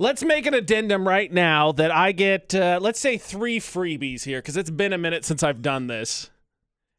[0.00, 4.38] Let's make an addendum right now that I get, uh, let's say, three freebies here
[4.38, 6.30] because it's been a minute since I've done this.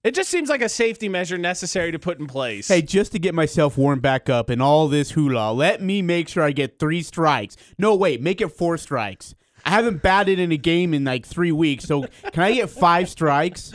[0.04, 2.68] It just seems like a safety measure necessary to put in place.
[2.68, 6.28] Hey, just to get myself warmed back up and all this hula, let me make
[6.28, 7.56] sure I get three strikes.
[7.78, 9.34] No, wait, make it four strikes.
[9.66, 13.10] I haven't batted in a game in like three weeks, so can I get five
[13.10, 13.72] strikes?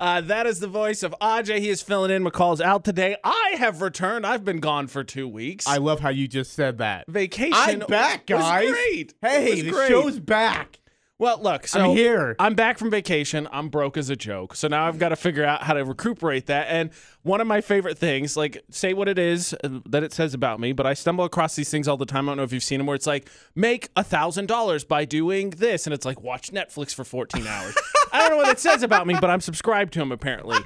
[0.00, 1.58] Uh, that is the voice of Aj.
[1.58, 2.24] He is filling in.
[2.24, 3.16] McCall's out today.
[3.24, 4.24] I have returned.
[4.26, 5.66] I've been gone for two weeks.
[5.66, 7.06] I love how you just said that.
[7.08, 7.54] Vacation.
[7.54, 8.70] I'm back, guys.
[8.70, 9.14] great.
[9.20, 10.78] Hey, the show's back.
[11.20, 12.36] Well, look, so I'm here.
[12.38, 13.48] I'm back from vacation.
[13.50, 14.54] I'm broke as a joke.
[14.54, 16.68] So now I've got to figure out how to recuperate that.
[16.68, 16.90] And
[17.22, 20.60] one of my favorite things, like say what it is uh, that it says about
[20.60, 22.28] me, but I stumble across these things all the time.
[22.28, 25.04] I don't know if you've seen them where it's like, make a thousand dollars by
[25.04, 25.88] doing this.
[25.88, 27.76] And it's like, watch Netflix for 14 hours.
[28.12, 30.58] I don't know what it says about me, but I'm subscribed to them apparently.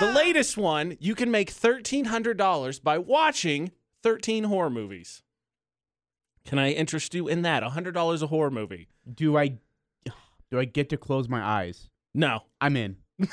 [0.00, 5.22] The latest one, you can make $1,300 by watching 13 horror movies.
[6.44, 7.62] Can I interest you in that?
[7.62, 8.88] $100 a horror movie.
[9.10, 9.58] Do I
[10.50, 11.88] do I get to close my eyes?
[12.14, 12.40] No.
[12.60, 12.96] I'm in.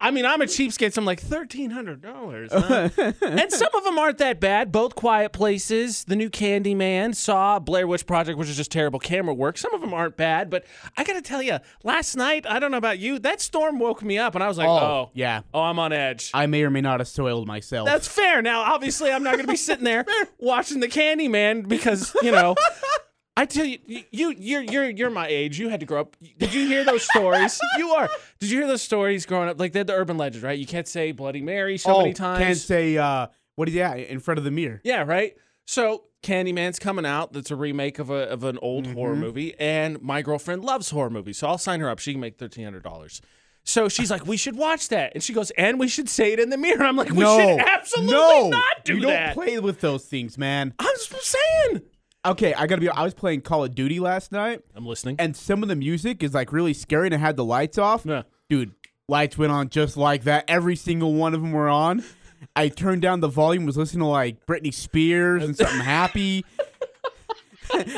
[0.00, 3.98] I mean, I'm a cheapskate, so I'm like thirteen hundred dollars, and some of them
[3.98, 4.72] aren't that bad.
[4.72, 9.34] Both Quiet Places, the new Candyman, Saw, Blair Witch Project, which is just terrible camera
[9.34, 9.56] work.
[9.58, 10.64] Some of them aren't bad, but
[10.96, 14.18] I gotta tell you, last night I don't know about you, that storm woke me
[14.18, 15.40] up, and I was like, Oh, oh, yeah.
[15.54, 16.30] oh, I'm on edge.
[16.34, 17.86] I may or may not have soiled myself.
[17.86, 18.42] That's fair.
[18.42, 20.04] Now, obviously, I'm not going to be sitting there
[20.38, 22.54] watching the Candyman because you know.
[23.40, 25.58] I tell you, you, you're you're you're my age.
[25.58, 26.16] You had to grow up.
[26.38, 27.58] Did you hear those stories?
[27.78, 28.10] you are.
[28.38, 29.58] Did you hear those stories growing up?
[29.58, 30.58] Like they're the urban legend, right?
[30.58, 32.38] You can't say Bloody Mary so oh, many times.
[32.38, 34.82] can't say uh what is that in front of the mirror?
[34.84, 35.36] Yeah, right.
[35.66, 37.32] So Candyman's coming out.
[37.32, 39.20] That's a remake of a of an old horror Mm-hmm.
[39.22, 41.98] movie, and my girlfriend loves horror movies, so I'll sign her up.
[41.98, 43.22] She can make thirteen hundred dollars.
[43.64, 46.40] So she's like, "We should watch that," and she goes, "And we should say it
[46.40, 49.34] in the mirror." I'm like, "We no, should absolutely no, not do you that." You
[49.34, 50.74] don't play with those things, man.
[50.78, 51.82] I'm just saying.
[52.24, 52.88] Okay, I gotta be.
[52.90, 55.16] I was playing Call of Duty last night, I'm listening.
[55.18, 58.04] and some of the music is like really scary, and it had the lights off.
[58.04, 58.22] Yeah.
[58.50, 58.72] Dude,
[59.08, 60.44] lights went on just like that.
[60.46, 62.04] Every single one of them were on.
[62.54, 66.44] I turned down the volume, was listening to like Britney Spears and something happy.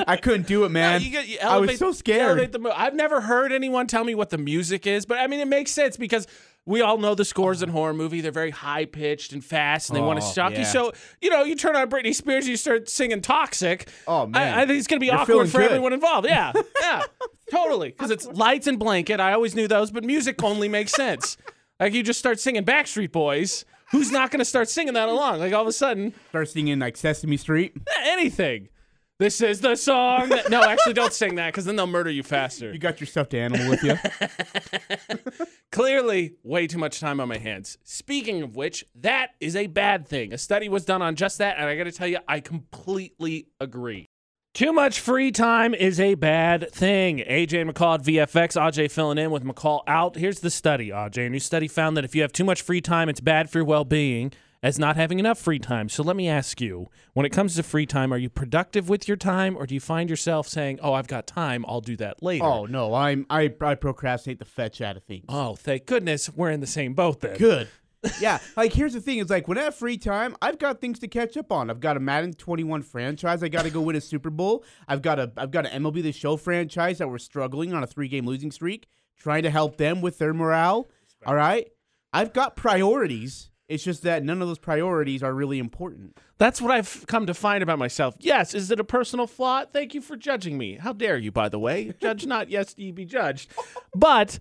[0.06, 1.00] I couldn't do it, man.
[1.00, 2.21] You get- you I was so you scared.
[2.32, 5.27] elevate the mo- I've never heard anyone tell me what the music is, but I
[5.27, 6.27] mean, it makes sense because
[6.65, 7.78] we all know the scores in uh-huh.
[7.78, 8.21] horror movie.
[8.21, 10.65] They're very high pitched and fast, and they want to Oh, shock you.
[10.65, 14.59] So you know, you turn on Britney Spears, and you start singing "Toxic." Oh, man.
[14.59, 15.71] I, I think it's gonna be You're awkward for good.
[15.73, 16.27] everyone involved.
[16.28, 17.03] Yeah, yeah,
[17.50, 17.89] totally.
[17.89, 19.19] Because it's lights and blanket.
[19.21, 21.37] I always knew those, but music only makes sense.
[21.81, 23.65] Like you just start singing Backstreet Boys.
[23.91, 25.41] Who's not gonna start singing that along?
[25.41, 27.75] Like all of a sudden, Start singing like Sesame Street.
[28.05, 28.69] anything.
[29.19, 30.31] This is the song.
[30.31, 32.73] That, no, actually, don't sing that because then they'll murder you faster.
[32.73, 33.97] You got your stuffed animal with you.
[35.73, 37.78] Clearly, way too much time on my hands.
[37.84, 40.33] Speaking of which, that is a bad thing.
[40.33, 43.47] A study was done on just that, and I got to tell you, I completely
[43.61, 44.09] agree.
[44.55, 47.19] Too much free time is a bad thing.
[47.19, 50.17] AJ McCall at VFX, AJ filling in with McCall out.
[50.17, 51.27] Here's the study, AJ.
[51.27, 53.59] A new study found that if you have too much free time, it's bad for
[53.59, 55.89] your well being as not having enough free time.
[55.89, 59.09] So let me ask you when it comes to free time, are you productive with
[59.09, 62.23] your time, or do you find yourself saying, Oh, I've got time, I'll do that
[62.23, 62.45] later?
[62.45, 65.25] Oh no, I'm I I procrastinate the fetch out of things.
[65.28, 67.37] Oh, thank goodness we're in the same boat then.
[67.37, 67.69] Good.
[68.21, 70.99] yeah, like here's the thing: is like when I have free time, I've got things
[71.00, 71.71] to catch up on.
[71.71, 73.44] I've got a Madden 21 franchise.
[73.44, 74.65] I got to go win a Super Bowl.
[74.89, 77.87] I've got a I've got an MLB The Show franchise that we're struggling on a
[77.87, 80.89] three game losing streak, trying to help them with their morale.
[81.25, 81.69] All right,
[82.12, 83.52] I've got priorities.
[83.72, 86.19] It's just that none of those priorities are really important.
[86.37, 88.15] That's what I've come to find about myself.
[88.19, 89.65] Yes, is it a personal flaw?
[89.65, 90.77] Thank you for judging me.
[90.77, 91.94] How dare you, by the way?
[92.00, 93.50] Judge not, yes, ye be judged.
[93.94, 94.38] But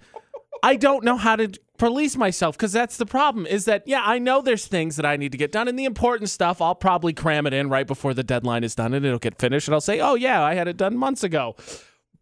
[0.61, 4.19] I don't know how to police myself because that's the problem is that, yeah, I
[4.19, 7.13] know there's things that I need to get done, and the important stuff, I'll probably
[7.13, 9.79] cram it in right before the deadline is done and it'll get finished, and I'll
[9.79, 11.55] say, oh, yeah, I had it done months ago.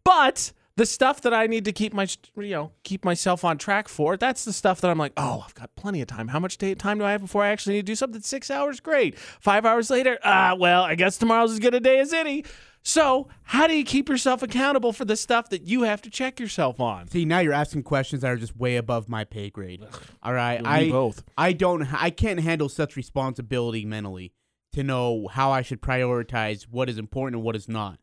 [0.04, 2.08] But the stuff that I need to keep my,
[2.38, 5.54] you know, keep myself on track for, that's the stuff that I'm like, oh, I've
[5.54, 6.28] got plenty of time.
[6.28, 8.22] How much day, time do I have before I actually need to do something?
[8.22, 9.18] Six hours, great.
[9.18, 12.46] Five hours later, ah, well, I guess tomorrow's as good a day as any.
[12.82, 16.40] So, how do you keep yourself accountable for the stuff that you have to check
[16.40, 17.08] yourself on?
[17.08, 19.84] See, now you're asking questions that are just way above my pay grade.
[20.22, 21.22] All right, I both.
[21.36, 24.32] I don't I can't handle such responsibility mentally
[24.72, 27.98] to know how I should prioritize what is important and what is not.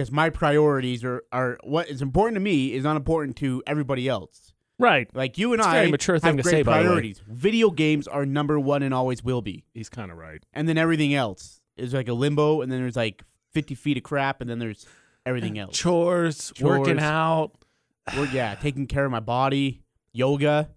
[0.00, 4.08] Because my priorities are, are what is important to me is not important to everybody
[4.08, 4.54] else.
[4.78, 5.14] Right.
[5.14, 6.84] Like you and It's a I very mature thing have to great say, by the
[6.84, 6.86] way.
[6.86, 7.22] priorities.
[7.28, 9.66] Video games are number one and always will be.
[9.74, 10.42] He's kind of right.
[10.54, 14.02] And then everything else is like a limbo, and then there's like 50 feet of
[14.02, 14.86] crap, and then there's
[15.26, 15.76] everything else.
[15.76, 17.52] Chores, working out,
[18.16, 19.82] Or, yeah, taking care of my body,
[20.14, 20.70] yoga.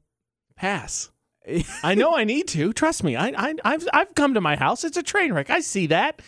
[0.57, 1.11] pass.
[1.83, 2.73] I know I need to.
[2.73, 3.15] Trust me.
[3.15, 4.83] I, I I've I've come to my house.
[4.83, 5.49] It's a train wreck.
[5.49, 6.21] I see that.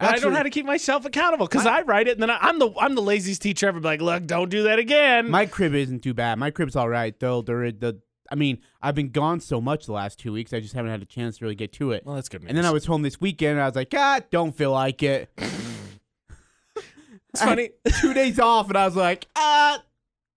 [0.00, 2.30] And I don't know how to keep myself accountable because I write it and then
[2.30, 3.80] I, I'm the I'm the laziest teacher ever.
[3.80, 5.30] Like, look, don't do that again.
[5.30, 6.38] My crib isn't too bad.
[6.38, 7.42] My crib's all right though.
[7.42, 8.00] There, the
[8.30, 10.52] I mean, I've been gone so much the last two weeks.
[10.52, 12.04] I just haven't had a chance to really get to it.
[12.04, 12.42] well, that's good.
[12.42, 12.48] News.
[12.48, 15.02] And then I was home this weekend, and I was like, ah, don't feel like
[15.02, 15.28] it.
[15.38, 17.70] it's funny.
[18.00, 19.82] Two days off, and I was like, ah,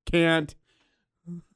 [0.06, 0.54] can't.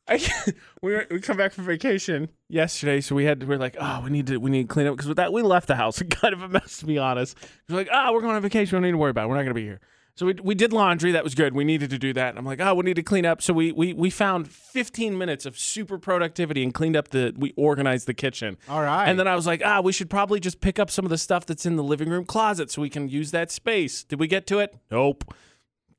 [0.08, 0.20] I,
[0.82, 3.78] we were, we come back from vacation yesterday, so we had to, we are like,
[3.80, 5.76] oh, we need to we need to clean up because with that we left the
[5.76, 6.02] house.
[6.02, 7.38] It kind of a mess to be honest.
[7.70, 8.76] We're like, oh, we're going on vacation.
[8.76, 9.26] We don't need to worry about.
[9.26, 9.30] it.
[9.30, 9.82] We're not going to be here.
[10.16, 11.14] So we, we did laundry.
[11.14, 11.56] That was good.
[11.56, 12.30] We needed to do that.
[12.30, 13.42] And I'm like, oh, we need to clean up.
[13.42, 17.54] So we we we found 15 minutes of super productivity and cleaned up the we
[17.56, 18.58] organized the kitchen.
[18.68, 19.06] All right.
[19.08, 21.18] And then I was like, ah, we should probably just pick up some of the
[21.18, 24.04] stuff that's in the living room closet so we can use that space.
[24.04, 24.76] Did we get to it?
[24.90, 25.34] Nope.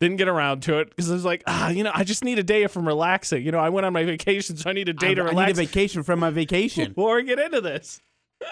[0.02, 2.36] Didn't get around to it because I was like, ah, you know, I just need
[2.36, 3.44] a day from relaxing.
[3.44, 5.38] You know, I went on my vacation, so I need a day I, to relax.
[5.38, 6.88] I need a vacation from my vacation.
[6.88, 8.00] before I get into this.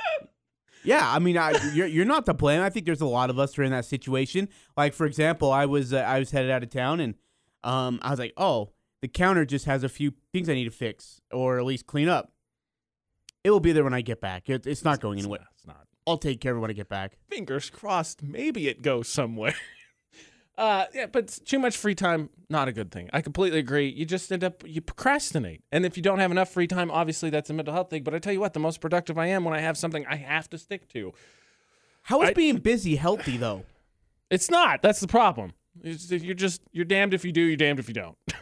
[0.83, 2.63] Yeah, I mean, I, you're you're not to blame.
[2.63, 4.49] I think there's a lot of us who are in that situation.
[4.79, 7.17] Like for example, I was uh, I was headed out of town, and
[7.65, 8.71] um, I was like, oh,
[9.03, 12.09] the counter just has a few things I need to fix or at least clean
[12.09, 12.33] up.
[13.45, 14.49] It will be there when I get back.
[14.49, 15.41] It, it's not going It's anywhere.
[15.41, 15.87] not, it's not.
[16.07, 17.19] I'll take care of it when I get back.
[17.29, 18.23] Fingers crossed.
[18.23, 19.55] Maybe it goes somewhere.
[20.61, 23.09] Uh, yeah, but too much free time, not a good thing.
[23.15, 23.89] I completely agree.
[23.89, 27.31] You just end up you procrastinate, and if you don't have enough free time, obviously
[27.31, 28.03] that's a mental health thing.
[28.03, 30.17] But I tell you what, the most productive I am when I have something I
[30.17, 31.13] have to stick to.
[32.03, 33.65] How is I- being busy healthy though?
[34.31, 34.81] It's not.
[34.83, 35.55] That's the problem.
[35.83, 38.17] It's- You're just you're damned if you do, you're damned if you don't.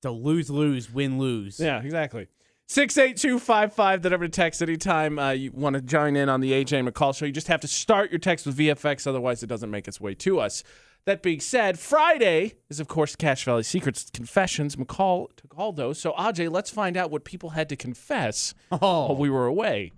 [0.00, 1.58] It's a lose lose win lose.
[1.58, 2.28] yeah, exactly.
[2.68, 4.00] Six eight two five five.
[4.02, 7.16] The number to text anytime uh, you want to join in on the AJ McCall
[7.16, 7.24] show.
[7.26, 10.14] You just have to start your text with VFX, otherwise it doesn't make its way
[10.14, 10.62] to us.
[11.08, 14.76] That being said, Friday is of course Cache Valley Secrets Confessions.
[14.76, 15.98] McCall took all those.
[15.98, 19.92] So Aj, let's find out what people had to confess Oh, while we were away.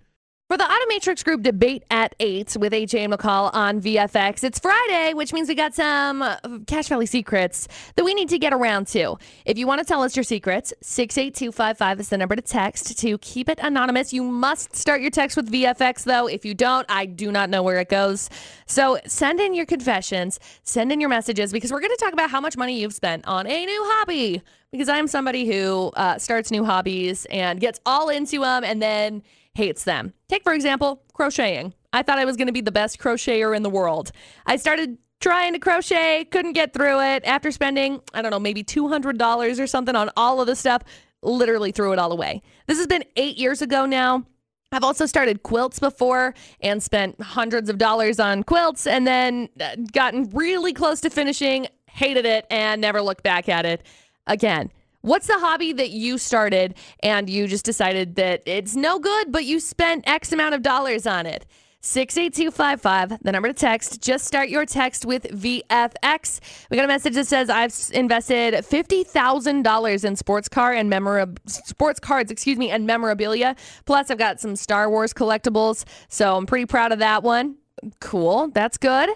[0.51, 5.31] For the Automatrix Group debate at 8 with AJ McCall on VFX, it's Friday, which
[5.31, 6.35] means we got some uh,
[6.67, 9.15] Cache Valley secrets that we need to get around to.
[9.45, 13.17] If you want to tell us your secrets, 68255 is the number to text to
[13.19, 14.11] keep it anonymous.
[14.11, 16.27] You must start your text with VFX, though.
[16.27, 18.29] If you don't, I do not know where it goes.
[18.65, 22.29] So send in your confessions, send in your messages, because we're going to talk about
[22.29, 24.41] how much money you've spent on a new hobby.
[24.73, 29.23] Because I'm somebody who uh, starts new hobbies and gets all into them and then
[29.55, 30.13] hates them.
[30.27, 31.73] Take, for example, crocheting.
[31.93, 34.11] I thought I was going to be the best crocheter in the world.
[34.45, 37.23] I started trying to crochet, couldn't get through it.
[37.25, 40.83] After spending, I don't know, maybe $200 or something on all of the stuff,
[41.21, 42.41] literally threw it all away.
[42.67, 44.25] This has been eight years ago now.
[44.71, 49.75] I've also started quilts before and spent hundreds of dollars on quilts and then uh,
[49.91, 53.83] gotten really close to finishing, hated it, and never looked back at it
[54.27, 54.71] again.
[55.01, 59.45] What's the hobby that you started and you just decided that it's no good, but
[59.45, 61.45] you spent X amount of dollars on it?
[61.83, 64.01] 68255, the number to text.
[64.03, 66.39] Just start your text with VFX.
[66.69, 71.99] We got a message that says I've invested $50,000 in sports car and memorab- sports
[71.99, 73.55] cards, excuse me, and memorabilia.
[73.85, 77.55] Plus I've got some Star Wars collectibles, so I'm pretty proud of that one.
[77.99, 78.49] Cool.
[78.49, 79.09] That's good.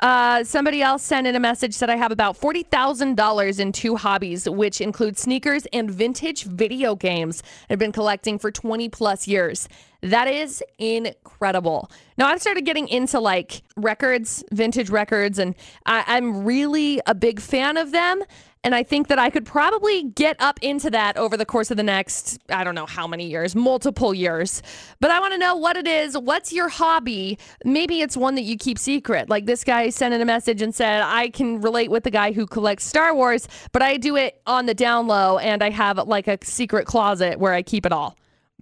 [0.00, 3.72] Uh, somebody else sent in a message said I have about forty thousand dollars in
[3.72, 7.42] two hobbies, which include sneakers and vintage video games.
[7.68, 9.68] I've been collecting for twenty plus years.
[10.00, 11.90] That is incredible.
[12.16, 17.40] Now I've started getting into like records, vintage records, and I, I'm really a big
[17.40, 18.22] fan of them.
[18.64, 21.76] And I think that I could probably get up into that over the course of
[21.76, 24.62] the next, I don't know how many years, multiple years.
[25.00, 26.18] But I want to know what it is.
[26.18, 27.38] What's your hobby?
[27.64, 29.28] Maybe it's one that you keep secret.
[29.28, 32.32] Like this guy sent in a message and said, I can relate with the guy
[32.32, 35.98] who collects Star Wars, but I do it on the down low and I have
[36.08, 38.16] like a secret closet where I keep it all.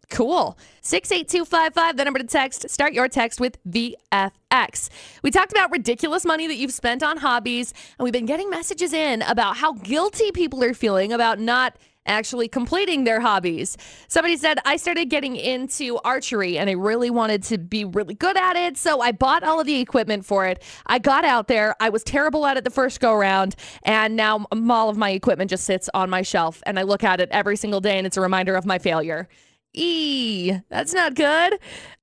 [0.08, 0.56] Cool.
[0.82, 2.70] 68255, the number to text.
[2.70, 4.88] Start your text with VFX.
[5.22, 8.92] We talked about ridiculous money that you've spent on hobbies, and we've been getting messages
[8.92, 13.76] in about how guilty people are feeling about not actually completing their hobbies.
[14.08, 18.36] Somebody said, I started getting into archery and I really wanted to be really good
[18.36, 18.76] at it.
[18.76, 20.62] So I bought all of the equipment for it.
[20.86, 21.74] I got out there.
[21.80, 23.56] I was terrible at it the first go around.
[23.82, 27.20] And now all of my equipment just sits on my shelf and I look at
[27.20, 29.28] it every single day and it's a reminder of my failure.
[29.76, 31.58] E, that's not good.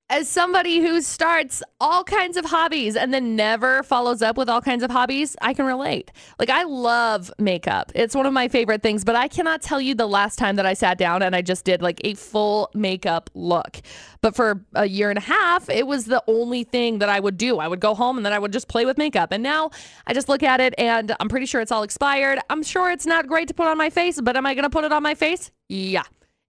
[0.10, 4.62] As somebody who starts all kinds of hobbies and then never follows up with all
[4.62, 6.12] kinds of hobbies, I can relate.
[6.38, 7.92] Like, I love makeup.
[7.96, 10.68] It's one of my favorite things, but I cannot tell you the last time that
[10.68, 13.82] I sat down and I just did like a full makeup look.
[14.22, 17.38] But for a year and a half, it was the only thing that I would
[17.38, 17.58] do.
[17.58, 19.32] I would go home and then I would just play with makeup.
[19.32, 19.72] And now
[20.06, 22.39] I just look at it and I'm pretty sure it's all expired.
[22.51, 24.70] I'm sure it's not great to put on my face, but am I going to
[24.70, 25.50] put it on my face?
[25.70, 26.03] Yeah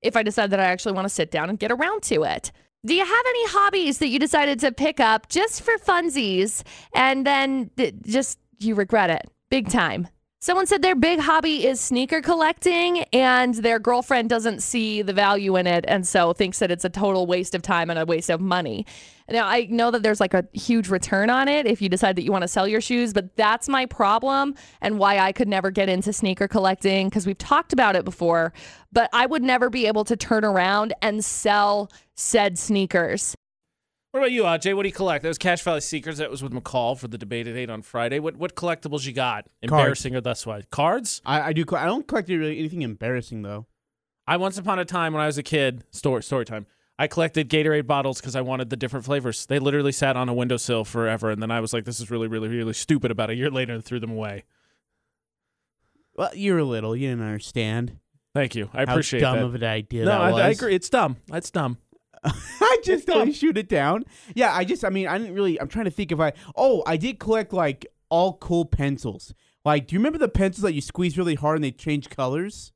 [0.04, 2.52] if I decide that I actually want to sit down and get around to it.
[2.86, 6.62] Do you have any hobbies that you decided to pick up just for funsies
[6.94, 10.06] and then th- just you regret it big time?
[10.44, 15.56] Someone said their big hobby is sneaker collecting and their girlfriend doesn't see the value
[15.56, 18.28] in it and so thinks that it's a total waste of time and a waste
[18.28, 18.84] of money.
[19.26, 22.24] Now, I know that there's like a huge return on it if you decide that
[22.24, 25.70] you want to sell your shoes, but that's my problem and why I could never
[25.70, 28.52] get into sneaker collecting because we've talked about it before,
[28.92, 33.34] but I would never be able to turn around and sell said sneakers.
[34.14, 34.76] What about you, Aj?
[34.76, 35.24] What do you collect?
[35.24, 36.20] That was Cache Valley Secrets.
[36.20, 38.20] That was with McCall for the debate at eight on Friday.
[38.20, 39.48] What what collectibles you got?
[39.60, 40.62] Embarrassing or thus why?
[40.70, 41.20] Cards?
[41.26, 41.64] I, I do.
[41.76, 43.66] I don't collect really anything embarrassing though.
[44.24, 46.66] I once upon a time when I was a kid, story story time.
[46.96, 49.46] I collected Gatorade bottles because I wanted the different flavors.
[49.46, 52.28] They literally sat on a windowsill forever, and then I was like, "This is really,
[52.28, 54.44] really, really stupid." About a year later, and threw them away.
[56.14, 56.94] Well, you're a little.
[56.94, 57.98] You didn't understand.
[58.32, 58.68] Thank you.
[58.72, 59.44] I How appreciate dumb that.
[59.44, 60.40] of an idea no, that I, was.
[60.40, 60.74] I agree.
[60.76, 61.16] It's dumb.
[61.32, 61.78] It's dumb.
[62.60, 64.04] I just don't shoot it down.
[64.34, 64.84] Yeah, I just.
[64.84, 65.60] I mean, I didn't really.
[65.60, 66.32] I'm trying to think if I.
[66.56, 69.34] Oh, I did collect like all cool pencils.
[69.64, 72.72] Like, do you remember the pencils that you squeeze really hard and they change colors?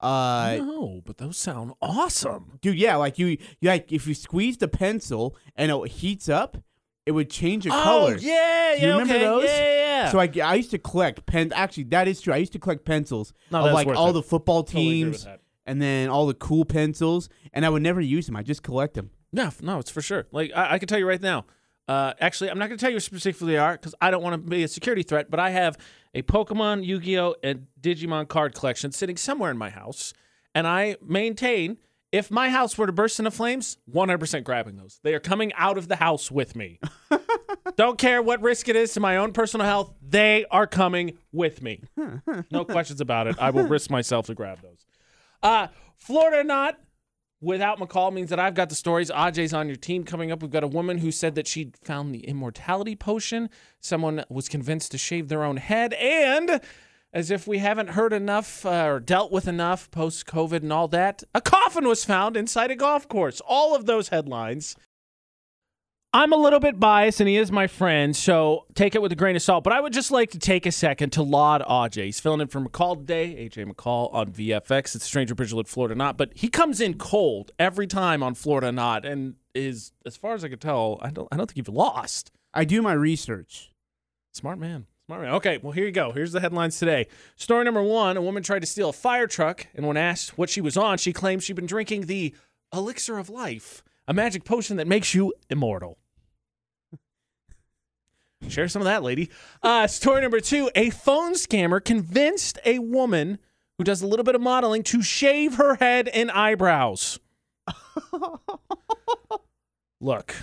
[0.00, 2.58] Uh, no, but those sound awesome.
[2.62, 6.56] dude, yeah, like you, you like if you squeeze the pencil and it heats up,
[7.04, 8.14] it would change the color.
[8.14, 8.74] Oh yeah, yeah.
[8.74, 8.92] Do you yeah.
[8.92, 9.24] remember okay.
[9.24, 9.44] those?
[9.44, 10.10] Yeah, yeah, yeah.
[10.10, 11.52] So I, I used to collect pens.
[11.54, 12.32] Actually, that is true.
[12.32, 14.12] I used to collect pencils No, of like all it.
[14.14, 15.40] the football Totally teams, that.
[15.66, 18.36] And then all the cool pencils, and I would never use them.
[18.36, 19.10] I just collect them.
[19.32, 20.26] No, no, it's for sure.
[20.32, 21.46] Like I, I can tell you right now.
[21.88, 24.34] Uh, actually, I'm not going to tell you specifically they are because I don't want
[24.34, 25.30] to be a security threat.
[25.30, 25.76] But I have
[26.14, 30.12] a Pokemon, Yu-Gi-Oh, and Digimon card collection sitting somewhere in my house,
[30.54, 31.78] and I maintain
[32.12, 34.98] if my house were to burst into flames, 100% grabbing those.
[35.02, 36.80] They are coming out of the house with me.
[37.76, 39.92] don't care what risk it is to my own personal health.
[40.02, 41.82] They are coming with me.
[42.50, 43.36] No questions about it.
[43.38, 44.86] I will risk myself to grab those.
[45.42, 46.78] Uh, Florida not
[47.40, 49.10] without McCall means that I've got the stories.
[49.10, 50.42] Ajay's on your team coming up.
[50.42, 53.48] We've got a woman who said that she found the immortality potion.
[53.80, 55.94] Someone was convinced to shave their own head.
[55.94, 56.60] And
[57.12, 60.88] as if we haven't heard enough uh, or dealt with enough post COVID and all
[60.88, 63.40] that, a coffin was found inside a golf course.
[63.46, 64.76] All of those headlines.
[66.12, 69.16] I'm a little bit biased, and he is my friend, so take it with a
[69.16, 69.62] grain of salt.
[69.62, 72.06] But I would just like to take a second to laud AJ.
[72.06, 74.96] He's filling in for McCall today, AJ McCall on VFX.
[74.96, 79.04] It's Stranger Bridgelet, Florida Not, but he comes in cold every time on Florida Not,
[79.04, 82.32] and is, as far as I can tell, I don't, I don't think you've lost.
[82.52, 83.70] I do my research.
[84.32, 84.86] Smart man.
[85.06, 85.34] Smart man.
[85.34, 86.10] Okay, well, here you go.
[86.10, 87.06] Here's the headlines today.
[87.36, 90.50] Story number one A woman tried to steal a fire truck, and when asked what
[90.50, 92.34] she was on, she claimed she'd been drinking the
[92.72, 95.96] elixir of life, a magic potion that makes you immortal.
[98.48, 99.30] Share some of that, lady.
[99.62, 103.38] Uh, story number two A phone scammer convinced a woman
[103.78, 107.20] who does a little bit of modeling to shave her head and eyebrows.
[110.00, 110.34] Look,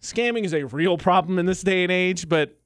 [0.00, 2.56] scamming is a real problem in this day and age, but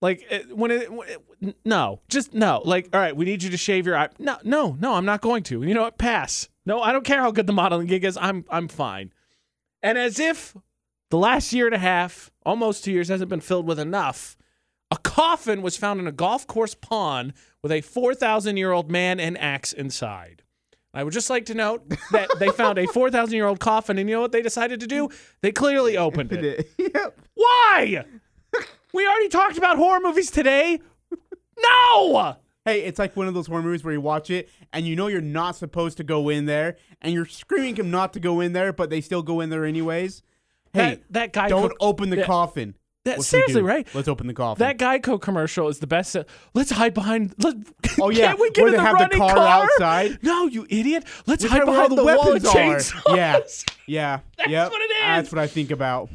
[0.00, 2.62] like when it, when it- no, just no.
[2.64, 4.08] Like, all right, we need you to shave your eye.
[4.18, 5.62] No, no, no, I'm not going to.
[5.62, 5.98] You know what?
[5.98, 6.48] Pass.
[6.64, 8.16] No, I don't care how good the modeling gig is.
[8.16, 9.12] I'm I'm fine.
[9.84, 10.56] And as if
[11.10, 14.34] the last year and a half, almost two years, hasn't been filled with enough,
[14.90, 19.20] a coffin was found in a golf course pond with a 4,000 year old man
[19.20, 20.42] and axe inside.
[20.94, 24.08] I would just like to note that they found a 4,000 year old coffin, and
[24.08, 25.10] you know what they decided to do?
[25.42, 26.70] They clearly opened it.
[26.78, 27.20] yep.
[27.34, 28.04] Why?
[28.94, 30.80] We already talked about horror movies today.
[31.58, 32.36] No!
[32.64, 35.06] Hey, it's like one of those horror movies where you watch it and you know
[35.08, 38.54] you're not supposed to go in there, and you're screaming him not to go in
[38.54, 40.22] there, but they still go in there anyways.
[40.72, 42.74] Hey, That, that guy don't co- open the that- coffin.
[43.04, 43.86] that- What's seriously, right?
[43.94, 44.60] Let's open the coffin.
[44.66, 46.16] That Geico commercial is the best.
[46.54, 47.34] Let's hide behind.
[47.38, 47.54] Let,
[48.00, 50.18] Oh, yeah, can't we get where in they the have the running car outside.
[50.22, 51.04] No, you idiot.
[51.26, 52.54] Let's Look hide behind the, weapons are.
[52.54, 53.04] chainsaws.
[53.14, 53.40] Yeah,
[53.86, 54.70] yeah, That's yep.
[54.70, 55.00] what it is.
[55.02, 56.08] That's what I think about.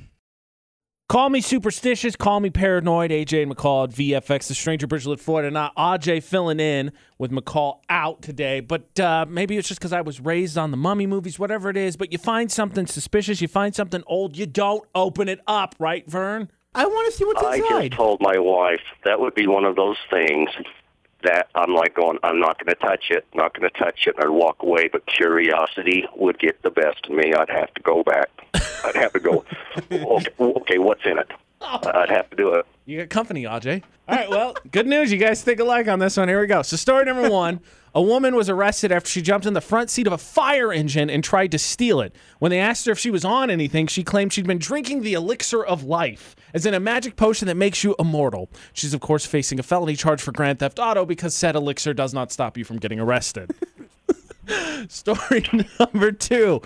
[1.09, 2.15] Call me superstitious.
[2.15, 3.09] Call me paranoid.
[3.09, 5.49] AJ and McCall at VFX, the Stranger Bridgelet, Florida.
[5.49, 8.59] Not AJ filling in with McCall out today.
[8.59, 11.77] But uh, maybe it's just because I was raised on the mummy movies, whatever it
[11.77, 11.97] is.
[11.97, 16.07] But you find something suspicious, you find something old, you don't open it up, right,
[16.07, 16.51] Vern?
[16.75, 17.73] I want to see what's inside.
[17.73, 20.51] I just told my wife that would be one of those things
[21.23, 24.15] that I'm like going, I'm not going to touch it, not going to touch it,
[24.15, 24.89] and I'd walk away.
[24.91, 27.33] But curiosity would get the best of me.
[27.33, 28.29] I'd have to go back.
[28.85, 29.45] I'd have to go.
[29.91, 31.31] Okay, okay what's in it?
[31.61, 31.79] Oh.
[31.93, 32.65] I'd have to do it.
[32.85, 33.83] You got company, AJ.
[34.07, 35.11] All right, well, good news.
[35.11, 36.27] You guys think alike on this one.
[36.27, 36.61] Here we go.
[36.61, 37.59] So, story number one
[37.93, 41.09] a woman was arrested after she jumped in the front seat of a fire engine
[41.09, 42.15] and tried to steal it.
[42.39, 45.13] When they asked her if she was on anything, she claimed she'd been drinking the
[45.13, 48.49] elixir of life, as in a magic potion that makes you immortal.
[48.73, 52.13] She's, of course, facing a felony charge for Grand Theft Auto because said elixir does
[52.13, 53.51] not stop you from getting arrested.
[54.87, 55.45] Story
[55.79, 56.61] number two.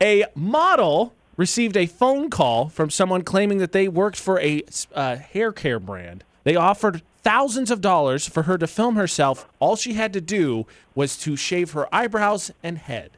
[0.00, 4.62] A model received a phone call from someone claiming that they worked for a
[4.94, 6.24] uh, hair care brand.
[6.44, 9.48] They offered thousands of dollars for her to film herself.
[9.58, 13.10] All she had to do was to shave her eyebrows and head.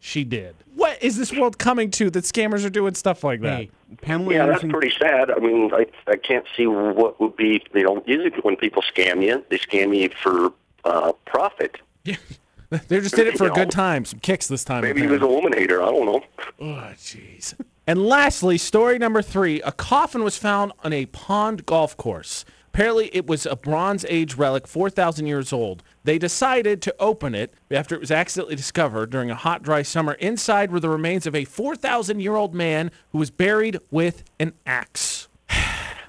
[0.00, 0.54] She did.
[0.74, 3.58] What is this world coming to that scammers are doing stuff like that?
[3.58, 5.30] Hey, Pamela Yeah, that's pretty sad.
[5.30, 7.64] I mean, I I can't see what would be.
[7.74, 10.52] You know, usually when people scam you, they scam you for
[10.84, 11.78] uh, profit.
[12.70, 14.04] They just did it for a You good time.
[14.04, 14.82] Some kicks this time.
[14.82, 15.82] Maybe he was a woman hater.
[15.82, 16.22] I don't know.
[16.60, 17.54] Oh, jeez.
[17.86, 22.44] And lastly, story number three a coffin was found on a pond golf course.
[22.78, 25.82] Apparently, it was a Bronze Age relic, 4,000 years old.
[26.04, 30.12] They decided to open it after it was accidentally discovered during a hot, dry summer.
[30.12, 34.52] Inside were the remains of a 4,000 year old man who was buried with an
[34.64, 35.26] axe.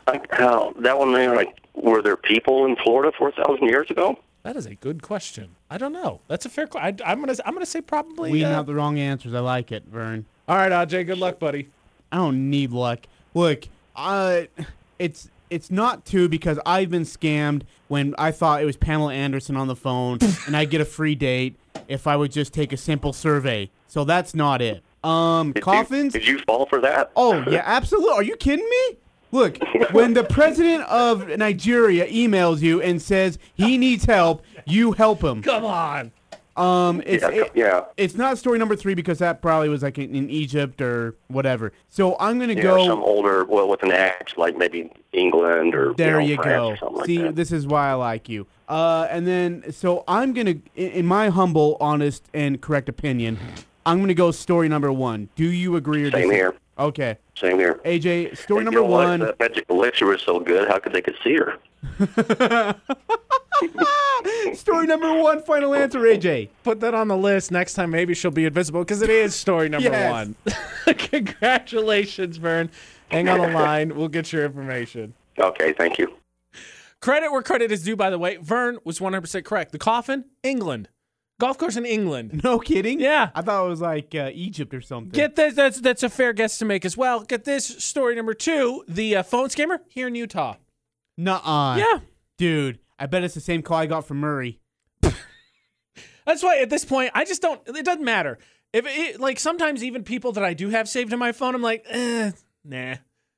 [0.05, 1.35] Like, how that one there?
[1.35, 4.17] Like, were there people in Florida four thousand years ago?
[4.41, 5.55] That is a good question.
[5.69, 6.21] I don't know.
[6.27, 6.99] That's a fair question.
[7.05, 8.31] I'm gonna I'm gonna say probably.
[8.31, 9.35] We uh, out the wrong answers.
[9.35, 10.25] I like it, Vern.
[10.47, 11.05] all right, Aj.
[11.05, 11.69] Good luck, buddy.
[12.11, 13.01] I don't need luck.
[13.35, 14.41] Look, uh,
[14.97, 19.55] it's it's not two because I've been scammed when I thought it was Pamela Anderson
[19.57, 22.77] on the phone and I get a free date if I would just take a
[22.77, 23.69] simple survey.
[23.87, 24.83] So that's not it.
[25.03, 26.13] Um, Did coffins.
[26.13, 27.11] You, did you fall for that?
[27.15, 28.11] Oh yeah, absolutely.
[28.11, 28.97] Are you kidding me?
[29.31, 29.57] Look,
[29.91, 35.41] when the president of Nigeria emails you and says he needs help, you help him.
[35.41, 36.11] Come on.
[36.59, 37.81] Um, it's Yeah, it- yeah.
[37.95, 41.71] it's not story number three because that probably was like in, in Egypt or whatever.
[41.87, 42.85] So I'm gonna Yeah, go.
[42.85, 46.79] some older, well, with an axe, like maybe England or There you, you know, France
[46.81, 47.03] go.
[47.05, 48.45] See, like this is why I like you.
[48.67, 53.37] Uh, and then, so I'm gonna, in, in my humble, honest, and correct opinion,
[53.89, 55.29] I'm gonna go story number one.
[55.35, 56.35] Do you agree or Same disagree?
[56.35, 56.53] here.
[56.77, 57.79] Okay, Same here.
[57.83, 59.07] AJ, story You number know what?
[59.07, 59.19] one.
[59.19, 60.67] That magic elixir was so good.
[60.69, 61.57] How could they could see her?
[64.53, 65.41] story number one.
[65.43, 66.49] Final answer, AJ.
[66.63, 67.51] Put that on the list.
[67.51, 70.11] Next time, maybe she'll be invisible because it is story number Yes.
[70.11, 70.35] one.
[70.97, 72.69] Congratulations, Vern.
[73.09, 73.95] Hang on the line.
[73.95, 75.13] We'll get your information.
[75.37, 76.13] Okay, thank you.
[77.01, 78.37] Credit where credit is due, by the way.
[78.37, 79.71] Vern was 100% correct.
[79.71, 80.89] The coffin, England.
[81.39, 82.41] Golf course in England.
[82.43, 82.99] No kidding.
[82.99, 83.29] Yeah.
[83.33, 85.11] I thought it was like uh, Egypt or something.
[85.11, 85.55] Get this.
[85.55, 87.21] That's that's a fair guess to make as well.
[87.21, 88.83] Get this story number two.
[88.87, 90.55] The uh, phone scammer here in Utah.
[91.17, 91.77] Nuh-uh.
[91.77, 91.99] Yeah.
[92.37, 92.79] dude.
[92.99, 94.59] I bet it's the same call I got from Murray.
[96.25, 97.61] That's why at this point, I just don't.
[97.67, 98.37] It doesn't matter.
[98.73, 101.61] If it like sometimes even people that I do have saved in my phone, I'm
[101.61, 102.31] like, eh,
[102.63, 102.95] nah,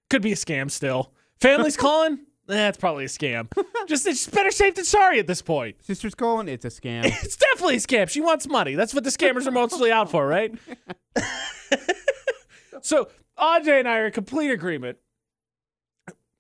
[0.10, 1.14] could be a scam still.
[1.40, 2.20] Family's calling,
[2.58, 3.48] that's probably a scam.
[3.88, 5.78] just it's better safe than sorry at this point.
[5.84, 6.48] Sister's calling.
[6.48, 7.06] It's a scam.
[7.24, 8.10] It's definitely a scam.
[8.10, 8.76] She wants money.
[8.76, 10.54] That's what the scammers are mostly out for, right?
[12.82, 14.98] so Aj and I are in complete agreement.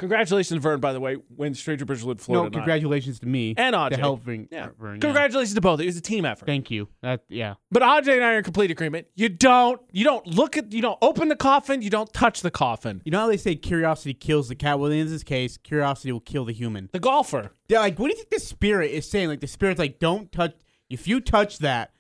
[0.02, 2.50] Congratulations, Vern, by the way, when Stranger Bridgewood, Florida.
[2.50, 3.92] no, congratulations to me And Aj.
[3.92, 4.48] to help Vern.
[4.52, 4.66] Yeah.
[4.66, 5.00] Uh, Vern, yeah.
[5.02, 5.80] Congratulations to both.
[5.80, 6.46] It was a team effort.
[6.48, 6.90] Thank you.
[7.04, 7.54] That yeah.
[7.72, 9.08] But Aj and I are in complete agreement.
[9.16, 12.52] You don't you don't look at you don't open the coffin, you don't touch the
[12.52, 13.02] coffin.
[13.06, 14.80] You know how they say curiosity kills the cat?
[14.80, 16.90] Well, in this case, curiosity will kill the human.
[16.92, 17.52] The golfer.
[17.70, 19.30] Yeah, like, what do you think the spirit is saying?
[19.30, 20.56] Like, the spirit's like, don't touch.
[20.90, 21.92] If you touch that,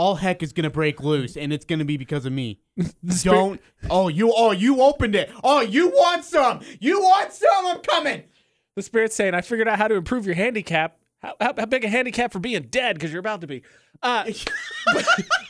[0.00, 2.58] all heck is gonna break loose, and it's gonna be because of me.
[3.22, 3.60] don't.
[3.90, 4.32] Oh, you.
[4.34, 5.30] Oh, you opened it.
[5.44, 6.60] Oh, you want some?
[6.80, 7.66] You want some?
[7.66, 8.24] I'm coming.
[8.76, 10.96] The spirit's saying, I figured out how to improve your handicap.
[11.20, 13.62] How, how, how big a handicap for being dead because you're about to be.
[14.02, 14.24] Uh,
[14.94, 15.04] but,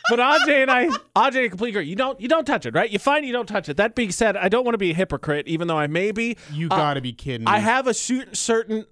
[0.08, 1.84] but Aj and I, Aj and complete agree.
[1.86, 2.90] You don't, you don't touch it, right?
[2.90, 3.76] You find you don't touch it.
[3.76, 6.36] That being said, I don't want to be a hypocrite, even though I may be.
[6.52, 7.52] You Uh, gotta be kidding me.
[7.52, 8.84] I have a cer- certain.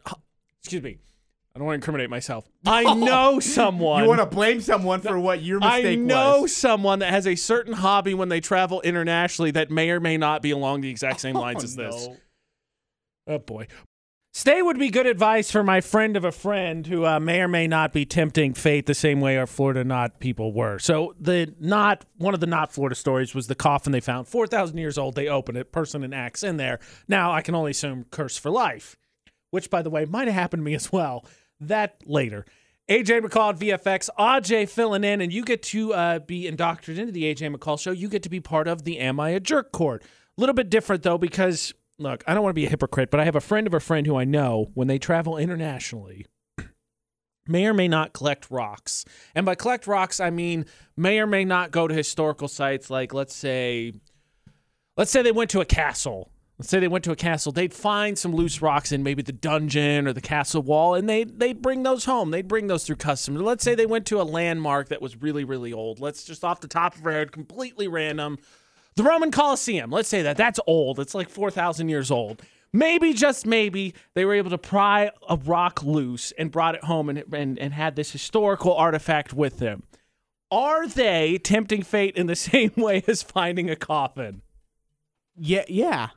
[0.60, 0.98] Excuse me.
[1.54, 2.48] I don't want to incriminate myself.
[2.66, 4.02] I know someone.
[4.02, 6.56] You want to blame someone for what your mistake I know was?
[6.56, 10.40] someone that has a certain hobby when they travel internationally that may or may not
[10.42, 12.06] be along the exact same lines as this.
[12.06, 12.16] no.
[13.26, 13.66] Oh boy.
[14.34, 17.48] Stay would be good advice for my friend of a friend who uh, may or
[17.48, 20.78] may not be tempting fate the same way our Florida not people were.
[20.78, 24.46] So the not one of the not Florida stories was the coffin they found, four
[24.46, 25.16] thousand years old.
[25.16, 26.78] They opened it, person and axe in there.
[27.08, 28.96] Now I can only assume curse for life,
[29.50, 31.24] which by the way might have happened to me as well.
[31.60, 32.46] That later.
[32.88, 37.12] AJ McCall at VFX, AJ filling in, and you get to uh, be indoctrinated into
[37.12, 37.90] the AJ McCall show.
[37.90, 40.02] You get to be part of the Am I a Jerk Court.
[40.02, 43.20] A little bit different though, because look, I don't want to be a hypocrite, but
[43.20, 46.24] I have a friend of a friend who I know when they travel internationally
[47.46, 49.04] may or may not collect rocks.
[49.34, 50.64] And by collect rocks, I mean
[50.96, 53.92] may or may not go to historical sites like let's say
[54.96, 56.30] let's say they went to a castle.
[56.58, 57.52] Let's say they went to a castle.
[57.52, 61.22] They'd find some loose rocks in maybe the dungeon or the castle wall, and they
[61.22, 62.32] they'd bring those home.
[62.32, 63.40] They'd bring those through customs.
[63.40, 66.00] Let's say they went to a landmark that was really really old.
[66.00, 68.38] Let's just off the top of our head, completely random,
[68.96, 69.92] the Roman Colosseum.
[69.92, 70.98] Let's say that that's old.
[70.98, 72.42] It's like four thousand years old.
[72.72, 77.08] Maybe just maybe they were able to pry a rock loose and brought it home
[77.08, 79.84] and and, and had this historical artifact with them.
[80.50, 84.42] Are they tempting fate in the same way as finding a coffin?
[85.36, 86.08] Yeah, yeah.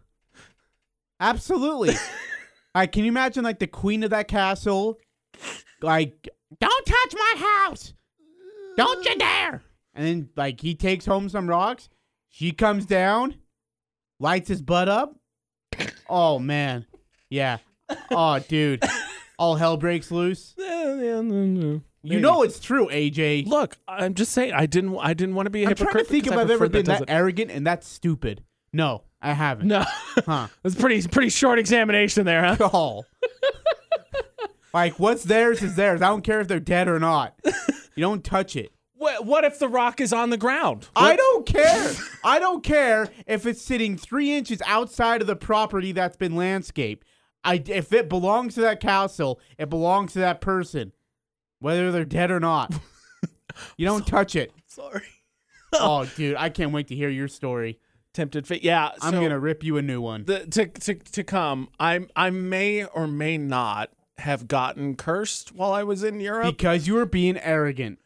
[1.21, 1.93] Absolutely.
[2.75, 4.97] like, can you imagine like the queen of that castle?
[5.81, 6.27] Like,
[6.59, 7.33] don't touch my
[7.65, 7.93] house.
[8.75, 9.61] Don't you dare.
[9.93, 11.89] And then like he takes home some rocks.
[12.29, 13.35] She comes down,
[14.19, 15.15] lights his butt up.
[16.09, 16.85] Oh man.
[17.29, 17.57] Yeah.
[18.09, 18.83] Oh dude.
[19.37, 20.53] All hell breaks loose.
[20.57, 21.81] You
[22.19, 23.47] know it's true, AJ.
[23.47, 24.53] Look, I'm just saying.
[24.53, 24.97] I didn't.
[24.99, 26.07] I didn't want to be a I'm trying hypocrite.
[26.07, 28.43] to think if because I I've ever prefer been that doesn't- arrogant and that stupid.
[28.73, 29.67] No, I haven't.
[29.67, 29.83] No,
[30.25, 30.47] Huh.
[30.63, 32.69] it's pretty pretty short examination there, huh?
[32.73, 33.03] Oh.
[34.73, 36.01] like what's theirs is theirs.
[36.01, 37.35] I don't care if they're dead or not.
[37.95, 38.71] You don't touch it.
[38.95, 40.87] What, what if the rock is on the ground?
[40.95, 41.91] I don't care.
[42.23, 47.05] I don't care if it's sitting three inches outside of the property that's been landscaped.
[47.43, 50.91] I if it belongs to that castle, it belongs to that person,
[51.59, 52.73] whether they're dead or not.
[53.75, 54.53] You don't touch it.
[54.67, 55.03] Sorry.
[55.73, 57.79] Oh, dude, I can't wait to hear your story.
[58.13, 58.63] Tempted fate.
[58.63, 60.25] Yeah, I'm so gonna rip you a new one.
[60.25, 61.69] the, to to to come.
[61.79, 66.57] I I may or may not have gotten cursed while I was in Europe.
[66.57, 67.99] Because you were being arrogant.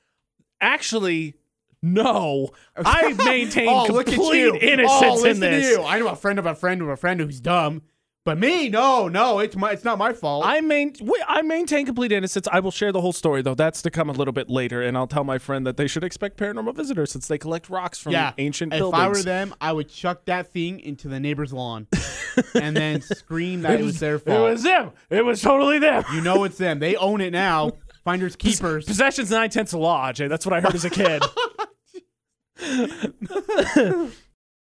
[0.61, 1.35] Actually,
[1.81, 2.49] no.
[2.77, 5.65] I maintain oh, complete innocence oh, in this.
[5.65, 5.83] To you.
[5.83, 7.83] I know a friend of a friend of a friend who's dumb,
[8.25, 10.45] but me, no, no, it's my, it's not my fault.
[10.47, 10.95] I main
[11.27, 12.47] I maintain complete innocence.
[12.51, 13.53] I will share the whole story though.
[13.53, 16.03] That's to come a little bit later, and I'll tell my friend that they should
[16.03, 19.03] expect paranormal visitors since they collect rocks from yeah, ancient if buildings.
[19.03, 21.85] I were them, I would chuck that thing into the neighbor's lawn,
[22.55, 24.39] and then scream that it was their fault.
[24.39, 24.91] It was them.
[25.11, 26.03] It was totally them.
[26.11, 26.79] you know it's them.
[26.79, 27.73] They own it now.
[28.03, 28.85] Finders keepers.
[28.85, 30.27] Possession's nine tenths of law, Jay.
[30.27, 31.21] That's what I heard as a kid.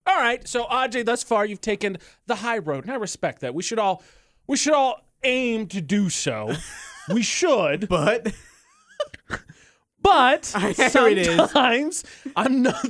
[0.06, 3.54] all right, so Aj, thus far you've taken the high road, and I respect that.
[3.54, 4.02] We should all,
[4.46, 6.52] we should all aim to do so.
[7.12, 8.32] we should, But
[10.02, 10.42] but
[10.76, 11.36] There it is.
[11.36, 12.84] sometimes I'm not.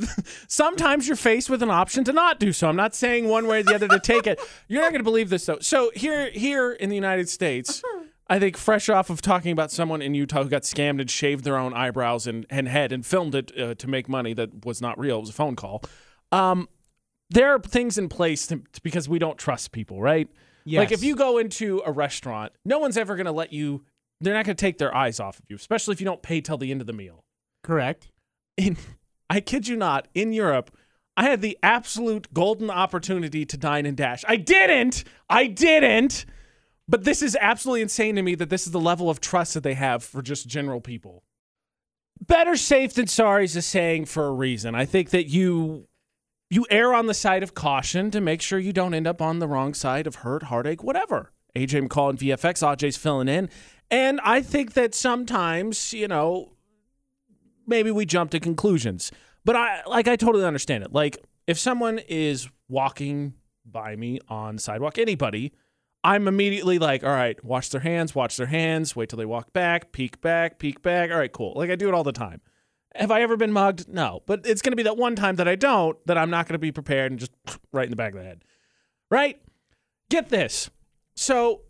[0.48, 2.68] Sometimes you're faced with an option to not do so.
[2.68, 4.40] I'm not saying one way or the other to take it.
[4.68, 5.58] You're not going to believe this though.
[5.60, 7.82] So here, here in the United States.
[8.28, 11.44] I think fresh off of talking about someone in Utah who got scammed and shaved
[11.44, 14.80] their own eyebrows and, and head and filmed it uh, to make money that was
[14.80, 15.18] not real.
[15.18, 15.82] It was a phone call.
[16.30, 16.66] Um,
[17.32, 20.28] there are things in place to, because we don't trust people, right?
[20.78, 23.84] Like if you go into a restaurant, no one's ever going to let you.
[24.20, 26.40] They're not going to take their eyes off of you, especially if you don't pay
[26.40, 27.24] till the end of the meal.
[27.62, 28.08] correct.
[28.56, 28.76] In,
[29.30, 30.76] I kid you not, in Europe,
[31.16, 34.24] I had the absolute golden opportunity to dine and dash.
[34.28, 35.04] I didn't.
[35.28, 36.24] I didn't.
[36.88, 39.62] But this is absolutely insane to me that this is the level of trust that
[39.62, 41.22] they have for just general people.
[42.20, 44.74] Better safe than sorry is a saying for a reason.
[44.74, 45.88] I think that you
[46.52, 49.38] you err on the side of caution to make sure you don't end up on
[49.38, 51.30] the wrong side of hurt, heartache, whatever.
[51.56, 53.48] AJ McCall and VFX, AJ's filling in.
[53.90, 56.52] And I think that sometimes, you know,
[57.66, 59.10] maybe we jump to conclusions.
[59.46, 60.92] But I like I totally understand it.
[60.92, 63.32] Like if someone is walking
[63.64, 65.54] by me on sidewalk, anybody,
[66.04, 69.54] I'm immediately like, all right, watch their hands, watch their hands, wait till they walk
[69.54, 71.10] back, peek back, peek back.
[71.10, 71.54] All right, cool.
[71.56, 72.42] Like I do it all the time.
[72.94, 73.88] Have I ever been mugged?
[73.88, 74.22] No.
[74.26, 76.54] But it's going to be that one time that I don't that I'm not going
[76.54, 77.32] to be prepared and just
[77.72, 78.44] right in the back of the head.
[79.10, 79.40] Right?
[80.10, 80.70] Get this.
[81.14, 81.62] So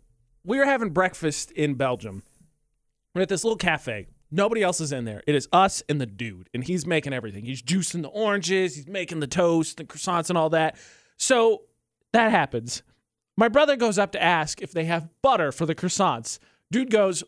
[0.45, 2.23] we were having breakfast in Belgium.
[3.13, 4.07] We're at this little cafe.
[4.31, 5.21] Nobody else is in there.
[5.27, 7.45] It is us and the dude, and he's making everything.
[7.45, 10.75] He's juicing the oranges, he's making the toast, the croissants, and all that.
[11.17, 11.63] So
[12.13, 12.81] that happens.
[13.37, 16.39] My brother goes up to ask if they have butter for the croissants.
[16.71, 17.23] Dude goes,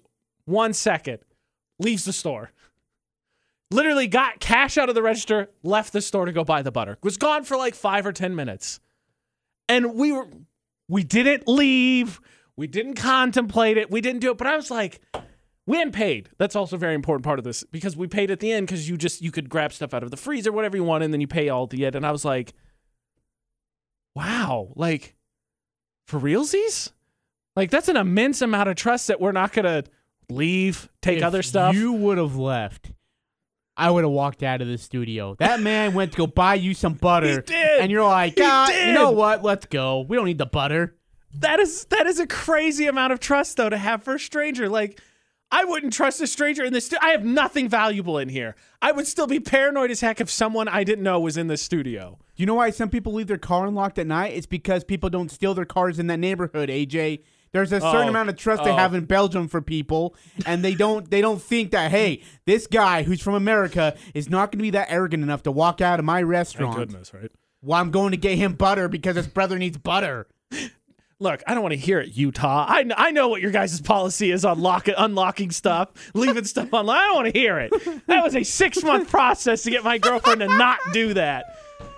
[0.46, 1.20] one second,
[1.80, 2.52] leaves the store.
[3.72, 6.98] Literally got cash out of the register, left the store to go buy the butter.
[7.04, 8.80] Was gone for like five or 10 minutes.
[9.68, 10.28] And we were,
[10.88, 12.22] we didn't leave.
[12.58, 13.90] We didn't contemplate it.
[13.90, 14.38] We didn't do it.
[14.38, 15.02] But I was like,
[15.68, 16.30] we hadn't paid.
[16.38, 18.88] That's also a very important part of this because we paid at the end because
[18.88, 21.22] you just you could grab stuff out of the freezer, whatever you want, and then
[21.22, 21.96] you pay all at the end.
[21.96, 22.54] And I was like,
[24.16, 25.16] wow, like
[26.08, 26.92] for realsies?
[27.56, 29.84] Like that's an immense amount of trust that we're not gonna
[30.30, 31.74] leave, take If other stuff.
[31.74, 32.92] You would have left.
[33.78, 35.36] I would have walked out of the studio.
[35.40, 37.28] That man went to go buy you some butter.
[37.36, 37.82] He did.
[37.82, 39.44] And you're like, He ah, you know what?
[39.44, 40.02] Let's go.
[40.08, 40.96] We don't need the butter.
[41.40, 44.70] that is that is a crazy amount of trust though to have for a stranger.
[44.70, 45.02] Like
[45.52, 46.88] I wouldn't trust a stranger in this.
[46.88, 48.56] Stu- I have nothing valuable in here.
[48.82, 51.58] I would still be paranoid as heck if someone I didn't know was in the
[51.58, 52.18] studio.
[52.36, 54.34] You know why some people leave their car unlocked at night?
[54.34, 57.22] It's because people don't steal their cars in that neighborhood, AJ.
[57.56, 58.10] There's a certain Oh.
[58.10, 58.76] amount of trust they Oh.
[58.76, 60.14] have in Belgium for people,
[60.46, 64.52] and they don't they don't think that hey, this guy who's from America is not
[64.52, 66.76] going to be that arrogant enough to walk out of my Thank restaurant.
[66.76, 67.32] goodness, right?
[67.62, 70.28] Well, I'm going to get him butter because his brother needs butter.
[71.18, 72.66] Look, I don't want to hear it, Utah.
[72.68, 76.98] I, I know what your guys' policy is on lock, unlocking stuff, leaving stuff online.
[76.98, 77.72] I don't want to hear it.
[78.08, 81.46] That was a six month process to get my girlfriend to not do that.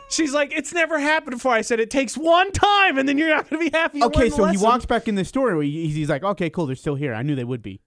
[0.09, 1.51] She's like, it's never happened before.
[1.51, 4.01] I said, it takes one time, and then you're not going to be happy.
[4.03, 5.53] Okay, so he walks back in the store.
[5.55, 7.13] where he- He's, he's like, okay, cool, they're still here.
[7.13, 7.81] I knew they would be.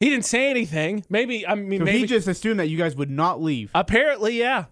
[0.00, 1.04] He didn't say anything.
[1.10, 3.70] Maybe I mean, So maybe he just assumed that you guys would not leave.
[3.74, 4.64] apparently, yeah.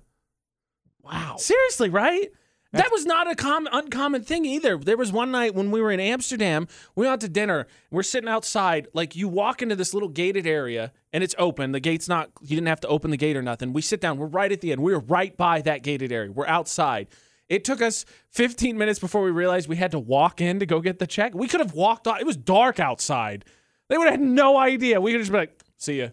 [1.03, 1.37] wow.
[1.39, 2.29] Seriously, right?
[2.73, 4.77] That was not a common, uncommon thing either.
[4.77, 6.69] There was one night when we were in Amsterdam.
[6.95, 7.67] We went out to dinner.
[7.91, 8.89] We're sitting outside.
[8.93, 11.73] Like you walk into this little gated area, and it's open.
[11.73, 12.31] The gate's not.
[12.43, 13.73] You didn't have to open the gate or nothing.
[13.73, 14.19] We sit down.
[14.19, 14.83] We're right at the end.
[14.83, 16.31] We were right by that gated area.
[16.31, 17.09] We're outside.
[17.49, 20.81] It took us 15 minutes before we realized we had to walk in to go
[20.81, 21.35] get the check.
[21.35, 22.21] We could have walked off.
[22.21, 23.47] It was dark outside.
[23.89, 25.01] They would have had no idea.
[25.01, 26.09] We could just been like, "See ya."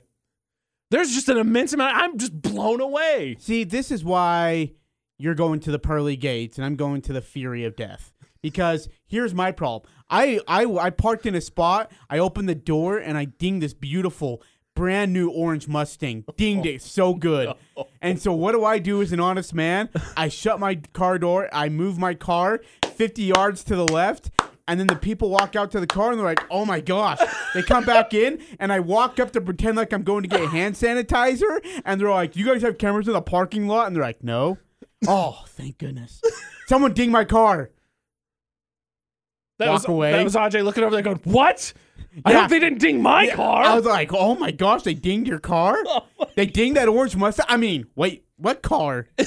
[0.91, 1.97] There's just an immense amount.
[1.97, 3.35] I'm just blown away.
[3.39, 4.71] See, this is why
[5.17, 8.11] you're going to the pearly gates and I'm going to the fury of death.
[8.41, 9.89] Because here's my problem.
[10.09, 13.73] I, I, I parked in a spot, I opened the door, and I dinged this
[13.73, 14.43] beautiful,
[14.75, 16.25] brand new orange Mustang.
[16.37, 17.53] Dinged it so good.
[18.03, 19.89] And so, what do I do as an honest man?
[20.15, 22.61] I shut my car door, I move my car
[22.95, 24.29] 50 yards to the left.
[24.67, 27.19] And then the people walk out to the car and they're like, oh my gosh.
[27.53, 30.49] They come back in and I walk up to pretend like I'm going to get
[30.49, 31.63] hand sanitizer.
[31.85, 33.85] And they're like, you guys have cameras in the parking lot?
[33.85, 34.57] And they're like, no.
[35.07, 36.21] Oh, thank goodness.
[36.67, 37.69] Someone ding my car.
[39.59, 40.11] That Walk was, away.
[40.11, 41.73] That was Aj looking over there going, What?
[42.23, 42.41] I Yeah.
[42.41, 43.63] hope they didn't ding my car.
[43.63, 45.77] I was like, oh my gosh, they dinged your car?
[45.87, 46.01] Oh
[46.35, 47.45] they dinged that orange Mustang?
[47.47, 49.07] I mean, wait, what car?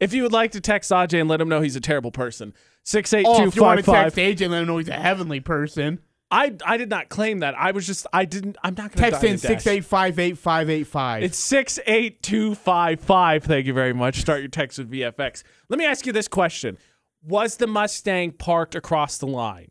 [0.00, 2.52] if you would like to text Aj and let him know he's a terrible person,
[2.54, 4.14] Oh, if you want to 68255.
[4.14, 7.40] text AJ and let him know he's a heavenly person, I, I did not claim
[7.40, 7.56] that.
[7.56, 11.22] I was just, I didn't, I'm not going to text in 6858585.
[11.22, 13.44] It's 68255.
[13.44, 14.20] Thank you very much.
[14.20, 15.44] Start your text with VFX.
[15.68, 16.78] Let me ask you this question
[17.22, 19.70] Was the Mustang parked across the line?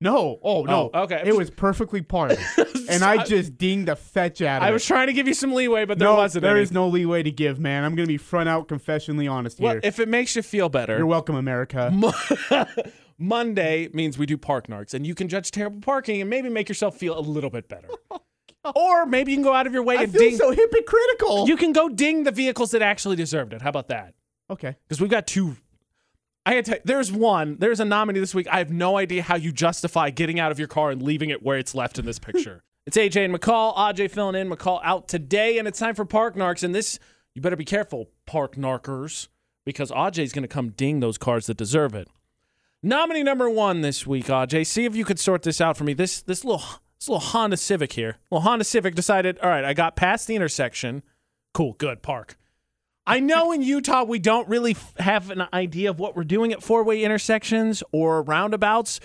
[0.00, 0.38] No.
[0.42, 0.90] Oh, oh no.
[0.92, 1.22] Oh, okay.
[1.24, 2.40] It was perfectly parked.
[2.88, 4.72] and I just dinged the fetch out of I it.
[4.72, 6.62] was trying to give you some leeway, but there no, wasn't there any.
[6.62, 7.84] is no leeway to give, man.
[7.84, 9.80] I'm going to be front out confessionally honest well, here.
[9.82, 11.92] if it makes you feel better, You're welcome, America.
[13.18, 16.68] Monday means we do park narks, and you can judge terrible parking and maybe make
[16.68, 17.88] yourself feel a little bit better.
[18.66, 18.72] Oh,
[19.02, 20.36] or maybe you can go out of your way I and feel ding.
[20.38, 21.46] so hypocritical.
[21.46, 23.60] you can go ding the vehicles that actually deserved it.
[23.60, 24.14] How about that?
[24.50, 24.76] okay.
[24.88, 25.58] Because we've got two.
[26.46, 27.58] I had to, there's one.
[27.58, 28.46] There's a nominee this week.
[28.50, 31.42] I have no idea how you justify getting out of your car and leaving it
[31.42, 32.64] where it's left in this picture.
[32.86, 33.76] it's AJ and McCall.
[33.76, 34.48] AJ filling in.
[34.48, 36.62] McCall out today, and it's time for Park Narks.
[36.64, 36.98] And this,
[37.34, 39.28] you better be careful, Park Narkers,
[39.66, 42.08] because AJ's going to come ding those cars that deserve it.
[42.84, 44.66] Nominee number one this week, AJ.
[44.66, 45.94] See if you could sort this out for me.
[45.94, 46.62] This this little
[46.98, 48.18] this little Honda Civic here.
[48.28, 51.02] Well, Honda Civic decided, all right, I got past the intersection.
[51.54, 52.36] Cool, good, park.
[53.06, 56.52] I know in Utah we don't really f- have an idea of what we're doing
[56.52, 59.00] at four-way intersections or roundabouts.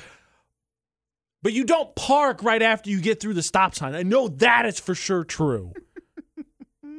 [1.41, 3.95] But you don't park right after you get through the stop sign.
[3.95, 5.71] I know that is for sure true.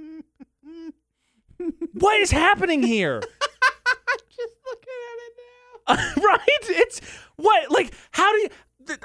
[1.93, 3.21] what is happening here?
[4.31, 5.70] Just looking at it now.
[5.89, 6.41] right?
[6.63, 7.01] It's
[7.37, 8.49] what like how do you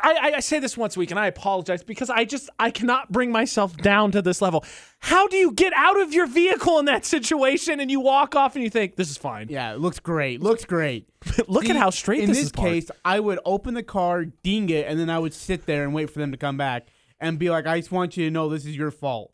[0.03, 2.71] I, I- I say this once a week and I apologize because I just I
[2.71, 4.63] cannot bring myself down to this level.
[4.99, 8.55] How do you get out of your vehicle in that situation and you walk off
[8.55, 9.47] and you think this is fine?
[9.49, 10.41] Yeah, it looks great.
[10.41, 11.07] Looks great.
[11.47, 12.71] Look at how straight In this, this is parked.
[12.71, 15.93] case, I would open the car, ding it, and then I would sit there and
[15.93, 16.88] wait for them to come back
[17.19, 19.33] and be like, "I just want you to know this is your fault.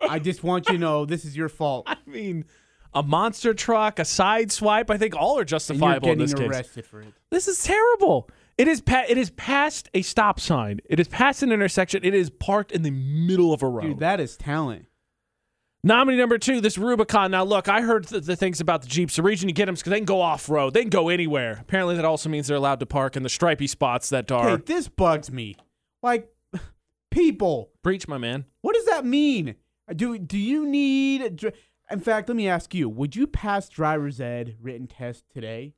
[0.00, 2.44] I just want you to know this is your fault." I mean,
[2.94, 6.18] a monster truck, a side swipe, I think all are And you're justifiable in getting
[6.18, 6.48] this case.
[6.50, 7.12] arrested for it.
[7.30, 8.28] This is terrible.
[8.58, 10.80] It is pa- it is past a stop sign.
[10.88, 12.04] It is past an intersection.
[12.04, 13.82] It is parked in the middle of a road.
[13.84, 14.86] Dude, that is talent.
[15.84, 17.32] Nominee number two, this Rubicon.
[17.32, 19.16] Now, look, I heard the, the things about the Jeeps.
[19.16, 20.74] The reason you get them is because they can go off road.
[20.74, 21.58] They can go anywhere.
[21.60, 24.50] Apparently, that also means they're allowed to park in the stripy spots that are.
[24.50, 25.56] Hey, this bugs me.
[26.00, 26.28] Like,
[27.10, 28.44] people, Breach, my man.
[28.60, 29.56] what does that mean?
[29.96, 31.52] Do do you need?
[31.92, 35.74] In fact, let me ask you: Would you pass driver's ed written test today?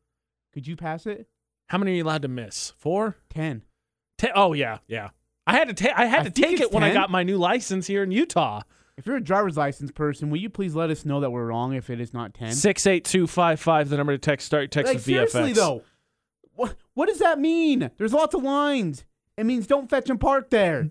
[0.52, 1.26] Could you pass it?
[1.68, 2.72] How many are you allowed to miss?
[2.76, 3.16] Four?
[3.30, 3.62] Ten.
[4.18, 4.30] Ten?
[4.34, 5.10] Oh, yeah, yeah.
[5.46, 7.36] I had to, ta- I had I to take it when I got my new
[7.36, 8.62] license here in Utah.
[8.96, 11.74] If you're a driver's license person, will you please let us know that we're wrong
[11.74, 12.52] if it is not ten?
[12.52, 14.46] 68255, the number to text.
[14.46, 15.82] Start your text Like with seriously though,
[16.54, 17.90] what what does that mean?
[17.98, 19.04] There's lots of lines.
[19.36, 20.90] It means don't fetch and park there.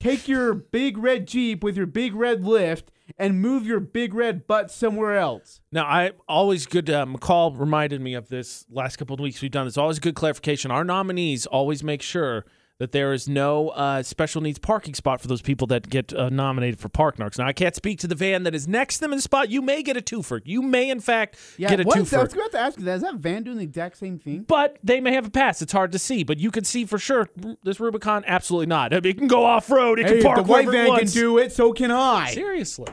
[0.00, 4.46] Take your big red Jeep with your big red lift and move your big red
[4.46, 5.60] butt somewhere else.
[5.72, 6.90] Now, I always good.
[6.90, 9.66] Uh, McCall reminded me of this last couple of weeks we've done.
[9.66, 10.70] It's always good clarification.
[10.70, 12.44] Our nominees always make sure
[12.78, 16.28] that there is no uh, special needs parking spot for those people that get uh,
[16.28, 17.38] nominated for Park Narcs.
[17.38, 19.48] Now, I can't speak to the van that is next to them in the spot.
[19.48, 20.40] You may get a twofer.
[20.44, 21.96] You may, in fact, get a what that?
[21.96, 22.36] I was twofer.
[22.36, 22.96] about to ask you that.
[22.96, 24.44] Is that van doing the exact same thing?
[24.46, 25.62] But they may have a pass.
[25.62, 27.28] It's hard to see, but you can see for sure.
[27.62, 28.92] This Rubicon, absolutely not.
[28.92, 29.98] I mean, it can go off road.
[29.98, 32.30] It Hey, can if park the white van can do it, so can I.
[32.30, 32.86] Seriously.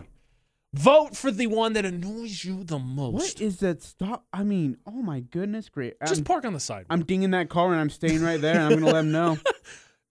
[0.74, 3.14] Vote for the one that annoys you the most.
[3.14, 4.26] What is that stop?
[4.34, 5.94] I mean, oh my goodness, great.
[6.08, 6.88] Just I'm, park on the side.
[6.90, 9.12] I'm dinging that car and I'm staying right there and I'm going to let him
[9.12, 9.38] know.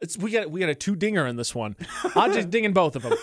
[0.03, 1.77] It's we got we got a two dinger in this one.
[2.17, 3.15] I'm just dinging both of them.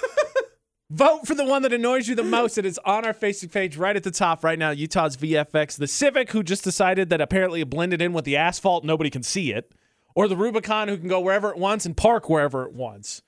[0.89, 2.57] Vote for the one that annoys you the most.
[2.57, 4.71] It is on our Facebook page right at the top right now.
[4.71, 8.85] Utah's VFX, the Civic, who just decided that apparently it blended in with the asphalt,
[8.85, 9.71] nobody can see it,
[10.15, 13.21] or the Rubicon, who can go wherever it wants and park wherever it wants.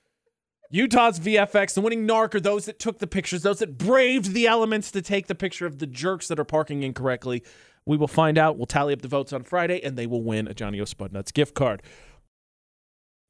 [0.74, 4.46] Utah's VFX, the winning narc are those that took the pictures, those that braved the
[4.46, 7.42] elements to take the picture of the jerks that are parking incorrectly.
[7.84, 8.56] We will find out.
[8.56, 10.84] We'll tally up the votes on Friday, and they will win a Johnny O.
[10.84, 11.82] Spudnuts gift card.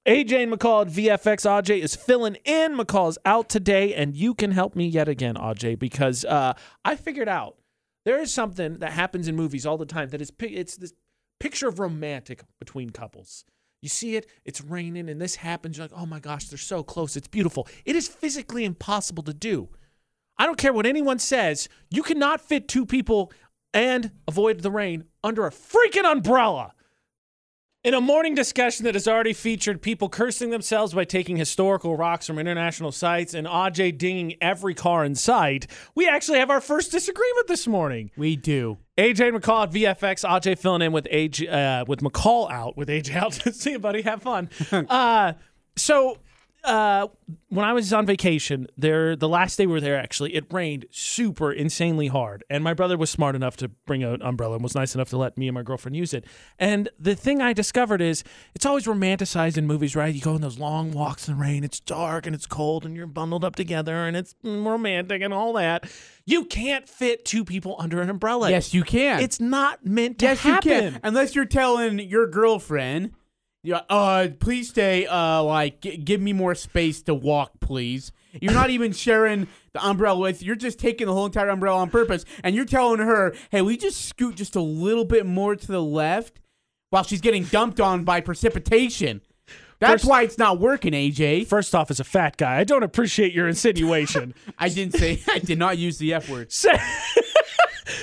[0.06, 1.44] AJ and McCall at VFX.
[1.44, 2.76] AJ is filling in.
[2.76, 6.94] McCall is out today, and you can help me yet again, AJ, because uh, I
[6.94, 7.56] figured out
[8.04, 10.92] there is something that happens in movies all the time that is it's this
[11.40, 13.44] picture of romantic between couples.
[13.82, 15.76] You see it, it's raining, and this happens.
[15.76, 17.16] You're like, oh my gosh, they're so close.
[17.16, 17.66] It's beautiful.
[17.84, 19.68] It is physically impossible to do.
[20.38, 21.68] I don't care what anyone says.
[21.90, 23.32] You cannot fit two people
[23.74, 26.74] and avoid the rain under a freaking umbrella.
[27.84, 32.28] In a morning discussion that has already featured people cursing themselves by taking historical rocks
[32.28, 35.66] from international sites and Aj dinging every car in sight,
[35.96, 38.12] we actually have our first disagreement this morning.
[38.16, 38.78] We do.
[38.98, 40.28] AJ McCall at VFX.
[40.28, 43.32] AJ filling in with AJ uh, with McCall out with AJ out.
[43.54, 44.02] See you, buddy.
[44.02, 44.50] Have fun.
[44.72, 45.34] uh,
[45.76, 46.18] so
[46.64, 47.08] uh,
[47.48, 50.86] when I was on vacation, there the last day we were there, actually, it rained
[50.90, 54.74] super insanely hard, and my brother was smart enough to bring an umbrella and was
[54.74, 56.24] nice enough to let me and my girlfriend use it.
[56.58, 58.22] And the thing I discovered is
[58.54, 60.14] it's always romanticized in movies, right?
[60.14, 62.96] You go on those long walks in the rain, it's dark and it's cold, and
[62.96, 65.90] you're bundled up together, and it's romantic and all that.
[66.24, 68.50] You can't fit two people under an umbrella.
[68.50, 69.20] Yes, you can.
[69.20, 70.70] It's not meant to yes, happen.
[70.70, 71.00] you can.
[71.02, 73.12] Unless you're telling your girlfriend,
[73.62, 75.06] yeah, uh, please stay.
[75.06, 78.12] Uh, like, g- give me more space to walk, please.
[78.40, 80.42] You're not even sharing the umbrella with.
[80.42, 83.76] You're just taking the whole entire umbrella on purpose, and you're telling her, "Hey, we
[83.76, 86.40] just scoot just a little bit more to the left,"
[86.90, 89.20] while she's getting dumped on by precipitation.
[89.80, 91.44] That's First- why it's not working, AJ.
[91.46, 94.32] First off, as a fat guy, I don't appreciate your insinuation.
[94.58, 95.20] I didn't say.
[95.28, 96.52] I did not use the F word.
[96.52, 96.70] Se-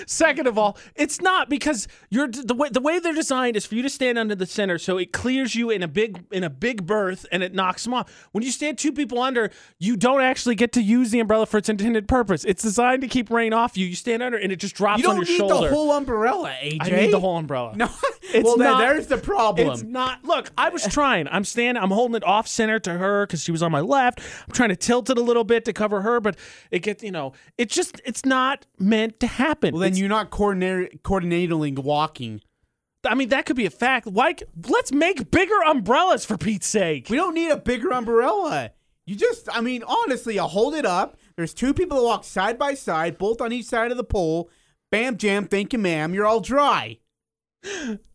[0.10, 3.76] Second of all, it's not because you're the way the way they're designed is for
[3.76, 6.50] you to stand under the center, so it clears you in a big in a
[6.50, 8.28] big berth and it knocks them off.
[8.32, 11.60] When you stand two people under, you don't actually get to use the umbrella for
[11.60, 12.44] its intended purpose.
[12.44, 13.86] It's designed to keep rain off you.
[13.86, 16.56] You stand under and it just drops You on don't your need the whole umbrella,
[16.60, 16.78] AJ.
[16.82, 17.76] I need the whole umbrella.
[17.76, 17.90] No.
[18.32, 19.70] It's well, not- there's the problem.
[19.72, 20.24] It's not.
[20.24, 21.28] Look, I was trying.
[21.30, 21.82] I'm standing.
[21.82, 24.20] I'm holding it off center to her because she was on my left.
[24.48, 26.38] I'm trying to tilt it a little bit to cover her, but
[26.70, 27.02] it gets.
[27.02, 28.00] You know, it's just.
[28.06, 29.74] It's not meant to happen.
[29.74, 32.42] well, then It's- you're not coordinate, coordinating walking.
[33.06, 34.08] I mean, that could be a fact.
[34.08, 37.10] Like, Let's make bigger umbrellas for Pete's sake.
[37.10, 38.72] We don't need a bigger umbrella.
[39.06, 41.18] You just, I mean, honestly, you hold it up.
[41.36, 44.50] There's two people that walk side by side, both on each side of the pole.
[44.92, 46.14] Bam, jam, thank you, ma'am.
[46.14, 47.00] You're all dry.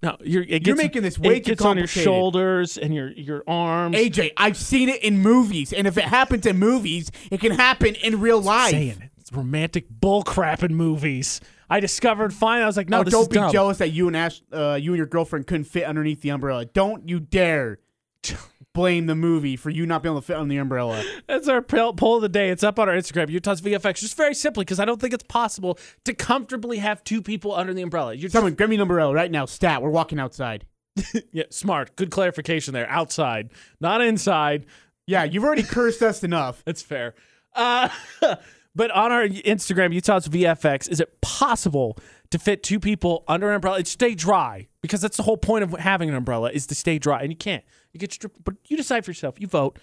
[0.03, 0.45] No, you're.
[0.45, 3.95] Gets, You're making this way it too gets on your shoulders and your your arms.
[3.97, 7.95] AJ, I've seen it in movies, and if it happens in movies, it can happen
[7.97, 8.71] in real life.
[8.71, 9.11] saying it.
[9.19, 11.41] It's romantic bullcrap in movies.
[11.75, 12.63] I discovered fine.
[12.63, 13.51] I was like, no, oh, don't be dumb.
[13.51, 16.67] jealous that you and Ash, uh, you and your girlfriend couldn't fit underneath the umbrella.
[16.67, 17.81] Don't you dare
[18.75, 21.03] blame the movie for you not being able to fit on the umbrella.
[21.27, 22.51] That's our poll of the day.
[22.51, 23.97] It's up on our Instagram, Utah's VFX.
[23.97, 27.75] Just very simply, because I don't think it's possible to comfortably have two people under
[27.75, 28.15] the umbrella.
[28.15, 29.45] You're Someone, grab me an umbrella right now.
[29.45, 30.67] Stat, we're walking outside.
[31.33, 31.97] yeah, smart.
[31.97, 32.89] Good clarification there.
[32.89, 34.67] Outside, not inside.
[35.09, 36.63] Yeah, you've already cursed us enough.
[36.65, 37.15] That's fair.
[37.53, 37.89] Uh,
[38.75, 41.97] but on our Instagram, Utah's VFX, is it possible
[42.31, 44.69] to fit two people under an umbrella and stay dry?
[44.83, 47.37] Because that's the whole point of having an umbrella is to stay dry, and you
[47.37, 47.65] can't.
[47.93, 49.41] You get your, but you decide for yourself.
[49.41, 49.79] You vote.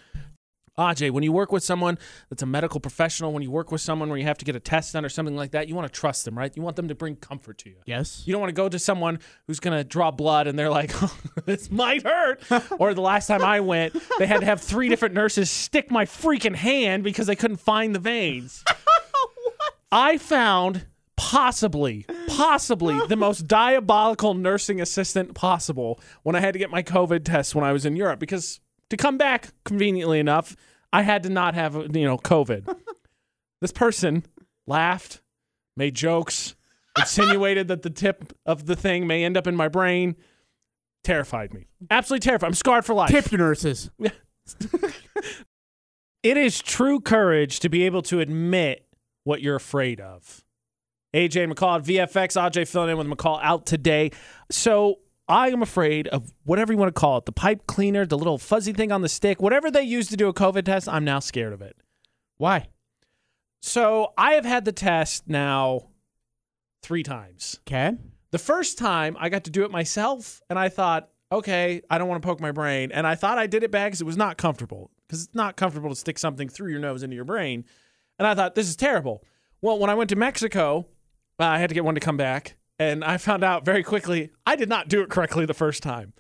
[0.78, 1.98] Aj, when you work with someone
[2.30, 4.60] that's a medical professional, when you work with someone where you have to get a
[4.60, 6.56] test done or something like that, you want to trust them, right?
[6.56, 7.76] You want them to bring comfort to you.
[7.86, 8.24] Yes.
[8.26, 10.92] You don't want to go to someone who's going to draw blood and they're like,
[11.04, 12.42] oh, this might hurt.
[12.80, 16.06] or the last time I went, they had to have three different nurses stick my
[16.06, 18.64] freaking hand because they couldn't find the veins.
[19.92, 20.86] I found
[21.18, 27.26] possibly, possibly the most diabolical nursing assistant possible when I had to get my COVID
[27.26, 30.56] test when I was in Europe because to come back conveniently enough,
[30.94, 32.76] I had to not have, you know, COVID.
[33.62, 34.26] this person
[34.68, 35.22] laughed,
[35.76, 36.56] made jokes,
[36.98, 40.16] insinuated that the tip of the thing may end up in my brain.
[41.04, 41.68] Terrified me.
[41.90, 42.48] Absolutely terrified.
[42.48, 43.10] I'm scarred for life.
[43.10, 43.90] Tip your nurses.
[46.24, 48.86] It is true courage to be able to admit
[49.24, 50.44] what you're afraid of.
[51.14, 52.42] AJ McCall at VFX.
[52.42, 54.12] AJ filling in with McCall out today.
[54.50, 58.18] So I am afraid of whatever you want to call it the pipe cleaner, the
[58.18, 60.90] little fuzzy thing on the stick, whatever they use to do a COVID test.
[60.90, 61.76] I'm now scared of it.
[62.38, 62.68] Why?
[63.62, 65.90] So I have had the test now
[66.82, 67.60] three times.
[67.68, 67.96] Okay.
[68.32, 72.08] The first time I got to do it myself, and I thought, okay, I don't
[72.08, 72.92] want to poke my brain.
[72.92, 75.58] And I thought I did it bad because it was not comfortable, because it's not
[75.58, 77.66] comfortable to stick something through your nose into your brain.
[78.22, 79.24] And I thought, this is terrible.
[79.64, 80.86] Well, when I went to Mexico,
[81.40, 82.56] uh, I had to get one to come back.
[82.78, 86.14] And I found out very quickly I did not do it correctly the first time.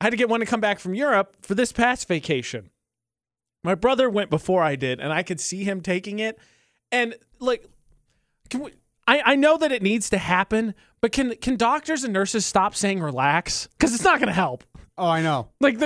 [0.00, 2.70] I had to get one to come back from Europe for this past vacation.
[3.64, 6.38] My brother went before I did, and I could see him taking it.
[6.92, 7.66] And like,
[8.48, 8.70] can we?
[9.08, 12.76] I, I know that it needs to happen, but can can doctors and nurses stop
[12.76, 13.66] saying relax?
[13.76, 14.62] Because it's not going to help.
[14.96, 15.48] Oh, I know.
[15.58, 15.82] Like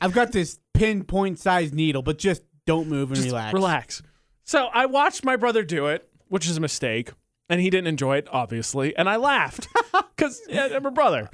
[0.00, 3.54] I've got this pinpoint sized needle, but just don't move and just relax.
[3.54, 4.02] relax.
[4.48, 7.10] So I watched my brother do it, which is a mistake,
[7.50, 9.68] and he didn't enjoy it, obviously, and I laughed
[10.16, 11.28] because yeah, I'm a brother.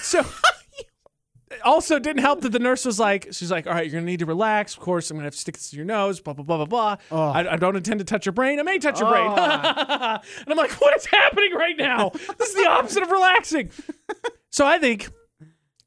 [0.00, 0.24] So.
[1.64, 4.20] Also, didn't help that the nurse was like, she's like, all right, you're gonna need
[4.20, 4.74] to relax.
[4.74, 6.20] Of course, I'm gonna have to stick this to your nose.
[6.20, 6.96] Blah blah blah blah blah.
[7.10, 7.30] Oh.
[7.30, 8.60] I, I don't intend to touch your brain.
[8.60, 9.26] I may touch your brain.
[9.36, 12.10] And I'm like, what is happening right now?
[12.38, 13.70] This is the opposite of relaxing.
[14.50, 15.10] so I think,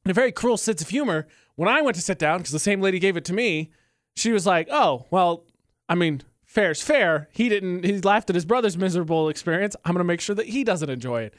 [0.04, 2.60] in a very cruel sense of humor, when I went to sit down, because the
[2.60, 3.72] same lady gave it to me,
[4.18, 5.46] she was like, oh, well,
[5.88, 6.24] I mean,
[6.54, 7.30] fair's fair.
[7.32, 9.76] He didn't, he laughed at his brother's miserable experience.
[9.84, 11.34] I'm going to make sure that he doesn't enjoy it.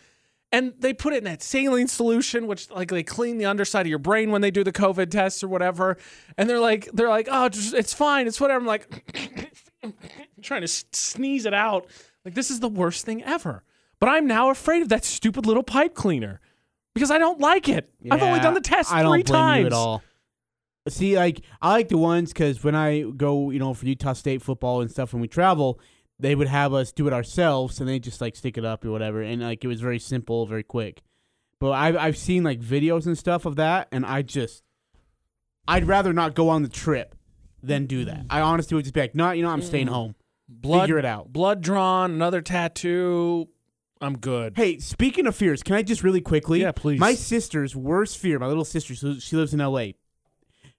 [0.51, 3.91] And they put it in that saline solution, which like they clean the underside of
[3.91, 5.97] your brain when they do the COVID tests or whatever.
[6.37, 8.61] And they're like, they're like, oh, just, it's fine, it's whatever.
[8.61, 9.33] I'm like,
[10.43, 11.87] trying to sneeze it out.
[12.25, 13.63] Like this is the worst thing ever.
[14.01, 16.41] But I'm now afraid of that stupid little pipe cleaner
[16.93, 17.89] because I don't like it.
[18.11, 19.67] I've only done the test I three times.
[19.67, 20.03] at all.
[20.87, 24.43] See, like I like the ones because when I go, you know, for Utah State
[24.43, 25.81] football and stuff, when we travel,
[26.19, 28.91] they would have us do it ourselves, and they just like stick it up or
[28.91, 31.03] whatever, and like it was very simple, very quick.
[31.59, 34.63] But I've I've seen like videos and stuff of that, and I just,
[35.67, 37.15] I'd rather not go on the trip
[37.63, 38.27] than do that.
[38.29, 40.15] I honestly would just be like, no, you know, I'm staying home.
[40.49, 41.33] Blood, Figure it out.
[41.33, 43.49] Blood drawn, another tattoo.
[44.03, 44.53] I'm good.
[44.57, 46.61] Hey, speaking of fears, can I just really quickly?
[46.61, 47.01] Yeah, please.
[47.01, 49.95] My sister's worst fear, my little sister, so she lives in L.A.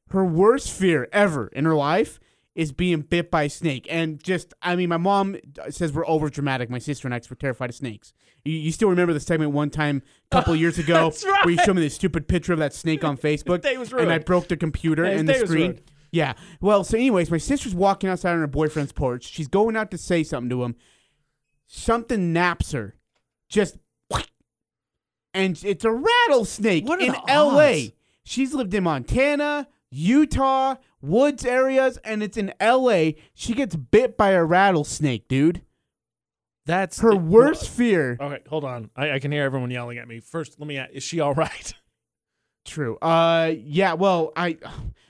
[0.10, 2.20] Her worst fear ever in her life
[2.54, 3.86] is being bit by a snake.
[3.90, 5.36] And just, I mean, my mom
[5.70, 6.70] says we're over dramatic.
[6.70, 8.14] My sister and I, we're terrified of snakes.
[8.46, 11.46] You, you still remember the segment one time a couple years ago right.
[11.46, 13.66] where you showed me this stupid picture of that snake on Facebook,
[14.00, 15.82] and I broke the computer His and the screen.
[16.12, 16.34] Yeah.
[16.62, 19.26] Well, so anyways, my sister's walking outside on her boyfriend's porch.
[19.26, 20.76] She's going out to say something to him.
[21.68, 22.96] Something naps her.
[23.50, 23.78] Just
[25.36, 27.26] and it's a rattlesnake in LA.
[27.28, 27.92] odds?
[28.24, 29.68] She's lived in Montana,
[29.98, 33.12] Utah, woods areas, and it's in LA.
[33.34, 35.62] She gets bit by a rattlesnake, dude.
[36.66, 38.18] That's Her worst fear.
[38.20, 38.90] Okay, hold on.
[38.96, 40.20] I, I can hear everyone yelling at me.
[40.20, 41.74] First, let me ask, is she all right?
[42.66, 42.98] True.
[42.98, 44.58] Uh yeah, well, I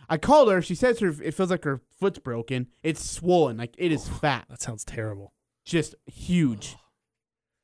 [0.10, 0.62] I called her.
[0.62, 2.68] She says her it feels like her foot's broken.
[2.84, 4.46] It's swollen, like it is fat.
[4.50, 5.34] That sounds terrible.
[5.66, 6.76] Just huge.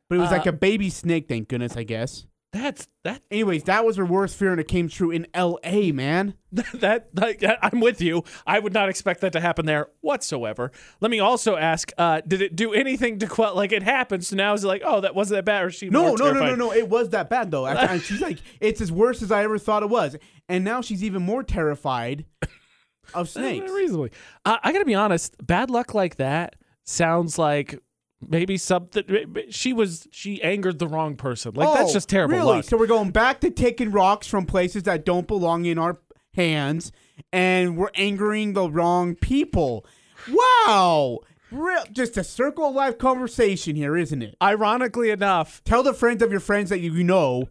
[0.10, 2.26] But it was like Uh, a baby snake, thank goodness, I guess.
[2.54, 6.34] That's that Anyways, that was her worst fear and it came true in LA, man.
[6.74, 8.26] that, like, I'm with you.
[8.46, 10.72] I would not expect that to happen there whatsoever.
[11.00, 13.56] Let me also ask: uh, Did it do anything to quell?
[13.56, 15.90] Like it happened, so now is it like, oh, that wasn't that bad, or she
[15.90, 16.74] No, no, no, no, no.
[16.74, 17.66] It was that bad though.
[17.66, 20.18] And she's like, it's as worse as I ever thought it was.
[20.50, 22.26] And now she's even more terrified
[23.14, 23.72] of snakes.
[23.72, 24.12] Reasonably,
[24.44, 25.36] uh, I gotta be honest.
[25.46, 27.80] Bad luck like that sounds like
[28.28, 29.04] maybe something.
[29.50, 31.54] She was she angered the wrong person.
[31.56, 32.56] Like that's Oh, just terrible Really?
[32.58, 32.66] luck.
[32.66, 36.00] So we're going back to taking rocks from places that don't belong in our
[36.36, 36.92] hands,
[37.34, 39.86] and we're angering the wrong people.
[40.32, 41.20] Wow.
[41.52, 44.36] Real, just a circle of life conversation here, isn't it?
[44.42, 47.50] Ironically enough, Tell the friends of your friends that you know,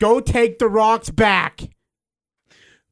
[0.00, 1.68] go take the rocks back.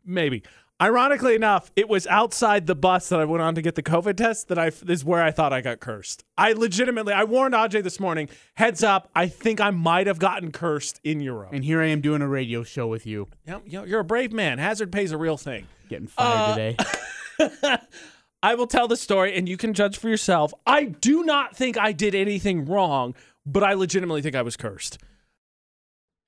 [0.04, 0.42] maybe.
[0.80, 4.14] Ironically enough, it was outside the bus that I went on to get the COVID
[4.18, 6.22] test that I is where I thought I got cursed.
[6.36, 8.28] I legitimately, I warned Ajay this morning.
[8.56, 11.48] Heads up, I think I might have gotten cursed in Europe.
[11.54, 14.58] And here I am doing a radio show with you, Yep, you're a brave man.
[14.58, 15.66] Hazard pays a real thing.
[15.88, 17.78] getting fired Uh, today.
[18.42, 20.52] I will tell the story and you can judge for yourself.
[20.66, 23.14] I do not think I did anything wrong,
[23.46, 24.98] but I legitimately think I was cursed.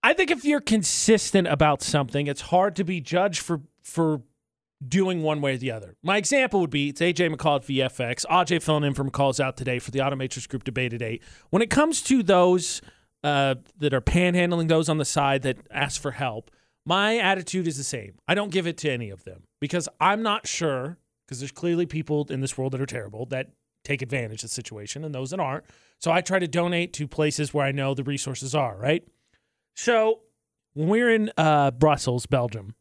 [0.02, 4.22] I think if you're consistent about something, it's hard to be judged for for
[4.86, 5.96] doing one way or the other.
[6.02, 8.24] My example would be it's AJ McCall at VFX.
[8.26, 11.20] AJ filling in for McCall's out today for the Automatrix Group debate today.
[11.50, 12.80] When it comes to those
[13.24, 16.50] uh, that are panhandling, those on the side that ask for help,
[16.86, 18.14] my attitude is the same.
[18.26, 21.86] I don't give it to any of them because I'm not sure, because there's clearly
[21.86, 23.48] people in this world that are terrible that
[23.84, 25.64] take advantage of the situation and those that aren't.
[25.98, 29.02] So I try to donate to places where I know the resources are, right?
[29.74, 30.20] So
[30.74, 32.74] when we were in uh, Brussels, Belgium,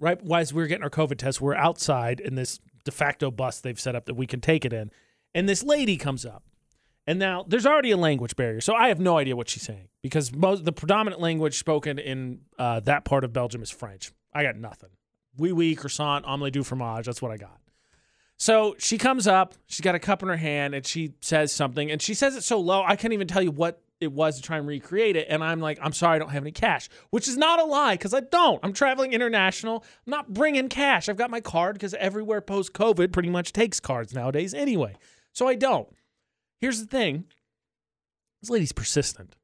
[0.00, 3.60] right as we were getting our COVID test, we're outside in this de facto bus
[3.60, 4.90] they've set up that we can take it in.
[5.34, 6.42] And this lady comes up.
[7.06, 8.60] And now there's already a language barrier.
[8.60, 12.40] So I have no idea what she's saying because most the predominant language spoken in
[12.58, 14.12] uh, that part of Belgium is French.
[14.32, 14.90] I got nothing.
[15.36, 17.06] Oui, oui, croissant, omelette du fromage.
[17.06, 17.58] That's what I got.
[18.36, 21.90] So she comes up, she's got a cup in her hand, and she says something,
[21.90, 24.42] and she says it so low, I can't even tell you what it was to
[24.42, 25.26] try and recreate it.
[25.28, 27.94] And I'm like, I'm sorry, I don't have any cash, which is not a lie
[27.94, 28.58] because I don't.
[28.62, 29.84] I'm traveling international.
[30.06, 31.08] I'm not bringing cash.
[31.08, 34.96] I've got my card because everywhere post COVID pretty much takes cards nowadays anyway.
[35.32, 35.88] So I don't.
[36.60, 37.24] Here's the thing
[38.42, 39.36] this lady's persistent.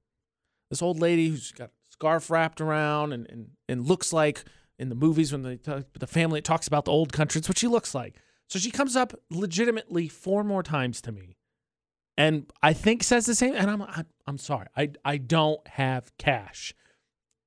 [0.70, 4.44] This old lady who's got a scarf wrapped around and, and, and looks like
[4.78, 7.59] in the movies when they talk, the family talks about the old country, it's what
[7.59, 8.16] she looks like.
[8.48, 11.36] So she comes up legitimately four more times to me
[12.17, 13.55] and I think says the same.
[13.55, 16.75] And I'm, I'm, I'm sorry, I, I don't have cash.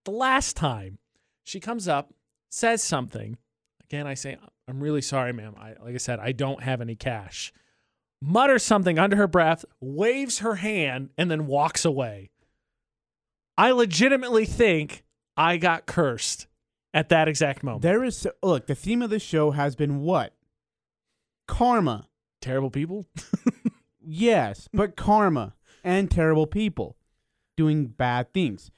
[0.06, 1.00] The last time
[1.44, 2.14] she comes up,
[2.52, 3.38] says something,
[3.84, 5.56] again, I say, I'm really sorry, ma'am.
[5.58, 7.52] I, like I said, I don't have any cash.
[8.22, 12.30] Mutters something under her breath, waves her hand, and then walks away.
[13.58, 15.04] I legitimately think
[15.36, 16.48] I got cursed
[16.94, 17.82] at that exact moment.
[17.82, 18.68] There is look.
[18.68, 20.34] The theme of the show has been what?
[21.48, 22.08] Karma.
[22.42, 23.06] Terrible people.
[24.12, 25.54] Yes, but karma
[25.84, 26.98] and terrible people
[27.56, 28.72] doing bad things.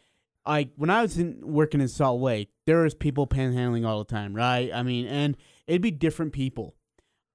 [0.46, 4.06] Like when I was in, working in Salt Lake, there was people panhandling all the
[4.12, 4.72] time, right?
[4.74, 6.76] I mean, and it'd be different people.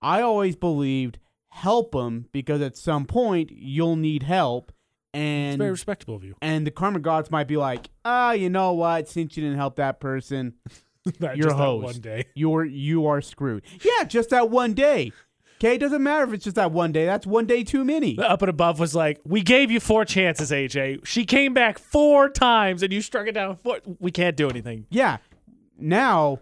[0.03, 1.19] I always believed
[1.51, 4.73] help them because at some point you'll need help,
[5.15, 6.35] And It's very respectable of you.
[6.43, 9.09] and the karma gods might be like, ah, you know what?
[9.09, 10.55] Since you didn't help that person,
[11.21, 11.85] Not you're a just that host.
[11.85, 12.25] One day.
[12.35, 13.63] You're you are screwed.
[13.83, 15.13] Yeah, just that one day.
[15.59, 17.07] Okay, it doesn't matter if it's just that one day.
[17.07, 18.15] That's one day too many.
[18.17, 21.07] The up and above was like, we gave you four chances, AJ.
[21.07, 23.81] She came back four times and you struck it down four.
[23.99, 24.87] We can't do anything.
[24.91, 25.17] Yeah.
[25.79, 26.41] Now,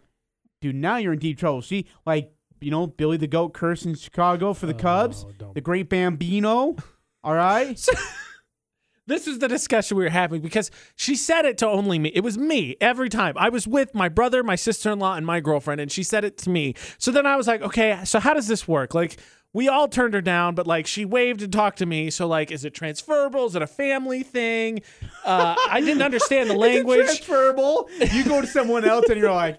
[0.61, 1.63] dude, now you're in deep trouble.
[1.63, 5.33] See, like, you know, Billy the Goat curse in Chicago for the oh, Cubs, Oh,
[5.39, 5.55] don't.
[5.55, 6.75] the great Bambino.
[7.23, 7.79] All right.
[9.07, 12.11] This is the discussion we were having because she said it to only me.
[12.15, 13.35] It was me every time.
[13.37, 16.25] I was with my brother, my sister in law, and my girlfriend, and she said
[16.25, 16.75] it to me.
[16.99, 18.95] So then I was like, okay, so how does this work?
[18.95, 19.19] Like,
[19.53, 22.11] we all turned her down, but like she waved and talked to me.
[22.11, 23.47] So like, is it transferable?
[23.47, 24.81] Is it a family thing?
[25.25, 27.05] Uh, I didn't understand the language.
[27.05, 27.89] transferable.
[28.13, 29.59] You go to someone else and you're like,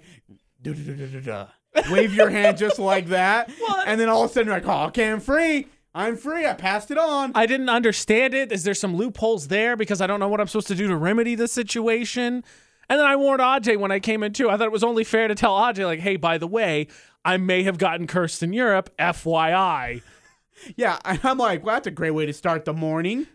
[0.62, 1.48] "Duh-duh-duh-duh-duh."
[1.92, 3.86] wave your hand just like that, What?
[3.88, 5.68] and then all of a sudden you're like, oh, okay, I'm free.
[5.96, 6.46] I'm free.
[6.46, 7.32] I passed it on.
[7.36, 8.52] I didn't understand it.
[8.52, 10.96] Is there some loopholes there because I don't know what I'm supposed to do to
[10.98, 12.44] remedy the situation?
[12.90, 14.50] And then I warned Aj when I came in too.
[14.50, 16.88] I thought it was only fair to tell Aj, like, hey, by the way,
[17.24, 20.02] I may have gotten cursed in Europe, FYI.
[20.76, 23.28] yeah, and I'm like, well, that's a great way to start the morning.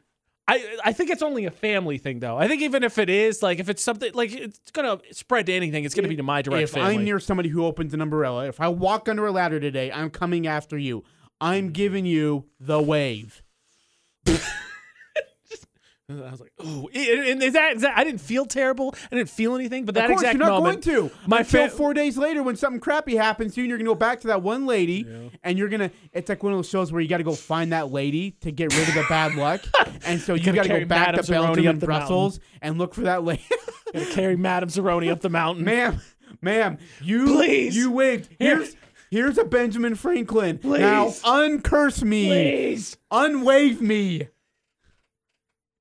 [0.47, 2.37] I I think it's only a family thing though.
[2.37, 5.53] I think even if it is, like if it's something like it's gonna spread to
[5.53, 6.97] anything, it's gonna be to my direct if family.
[6.97, 10.11] I'm near somebody who opens an umbrella, if I walk under a ladder today, I'm
[10.11, 11.05] coming after you.
[11.41, 13.43] I'm giving you the wave.
[16.11, 18.95] I was like, oh, and is that, is that I didn't feel terrible.
[19.13, 21.15] I didn't feel anything, but that of course, exact you're not moment, going to.
[21.27, 23.91] my until fa- four days later, when something crappy happens to you, and you're gonna
[23.91, 25.07] go back to that one lady,
[25.45, 25.91] and you're gonna.
[26.13, 28.51] It's like one of those shows where you got to go find that lady to
[28.51, 29.61] get rid of the bad luck,
[30.05, 32.95] and so you, gotta got to go back Madame to Belgium and Brussels and look
[32.95, 33.45] for that lady.
[34.11, 35.65] Carry Madame Zeroni up the mountain.
[35.71, 36.01] ma'am,
[36.43, 37.77] ma'am, you Please.
[37.77, 38.29] you waved.
[38.39, 38.57] Here.
[38.57, 38.77] Here's
[39.11, 40.61] here's a Benjamin Franklin.
[40.63, 41.23] Now Please.
[41.23, 42.29] uncurse me.
[42.29, 42.97] Please.
[43.13, 44.29] Unwave me.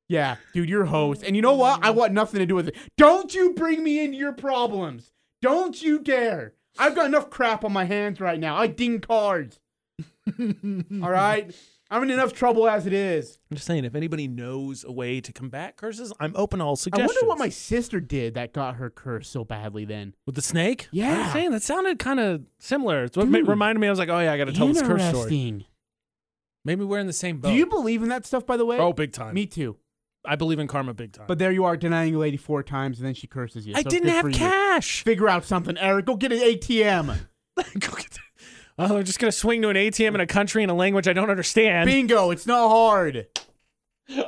[0.07, 1.23] Yeah, dude, you're host.
[1.23, 1.85] And you know what?
[1.85, 2.75] I want nothing to do with it.
[2.97, 5.11] Don't you bring me into your problems.
[5.41, 6.53] Don't you dare.
[6.79, 8.55] I've got enough crap on my hands right now.
[8.55, 9.59] I ding cards.
[10.39, 11.53] All right?
[11.91, 13.39] I'm in enough trouble as it is.
[13.49, 16.75] I'm just saying, if anybody knows a way to combat curses, I'm open to all
[16.75, 17.03] suggestions.
[17.03, 17.27] I suggestions.
[17.27, 20.13] wonder what my sister did that got her cursed so badly then.
[20.27, 20.87] with the snake.
[20.91, 21.25] Yeah.
[21.25, 23.05] I'm saying that sounded kind of similar.
[23.05, 23.47] It's what ma- Dude.
[23.47, 23.87] reminded me.
[23.87, 25.13] I was like, oh yeah, I got to tell this curse story.
[25.23, 25.65] Interesting.
[26.65, 27.49] Maybe we're in the same boat.
[27.49, 28.77] Do you believe in that stuff, by the way?
[28.77, 29.33] Oh, big time.
[29.33, 29.77] Me too.
[30.25, 31.25] I believe in karma, big time.
[31.27, 33.73] But there you are denying a lady four times and then she curses you.
[33.75, 34.35] I So didn't good have for you.
[34.35, 35.03] cash.
[35.03, 36.05] Figure out something, Eric.
[36.05, 37.17] Go get an ATM.
[37.57, 38.08] Go get.
[38.81, 41.13] Oh, I'm just gonna swing to an ATM in a country in a language I
[41.13, 41.87] don't understand.
[41.87, 42.31] Bingo.
[42.31, 43.27] It's not hard.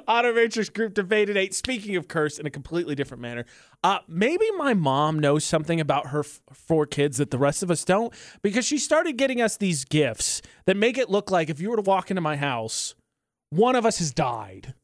[0.07, 1.55] Auto Matrix Group debated eight.
[1.55, 3.45] Speaking of curse in a completely different manner,
[3.83, 7.71] uh, maybe my mom knows something about her f- four kids that the rest of
[7.71, 11.59] us don't because she started getting us these gifts that make it look like if
[11.61, 12.93] you were to walk into my house,
[13.51, 14.75] one of us has died.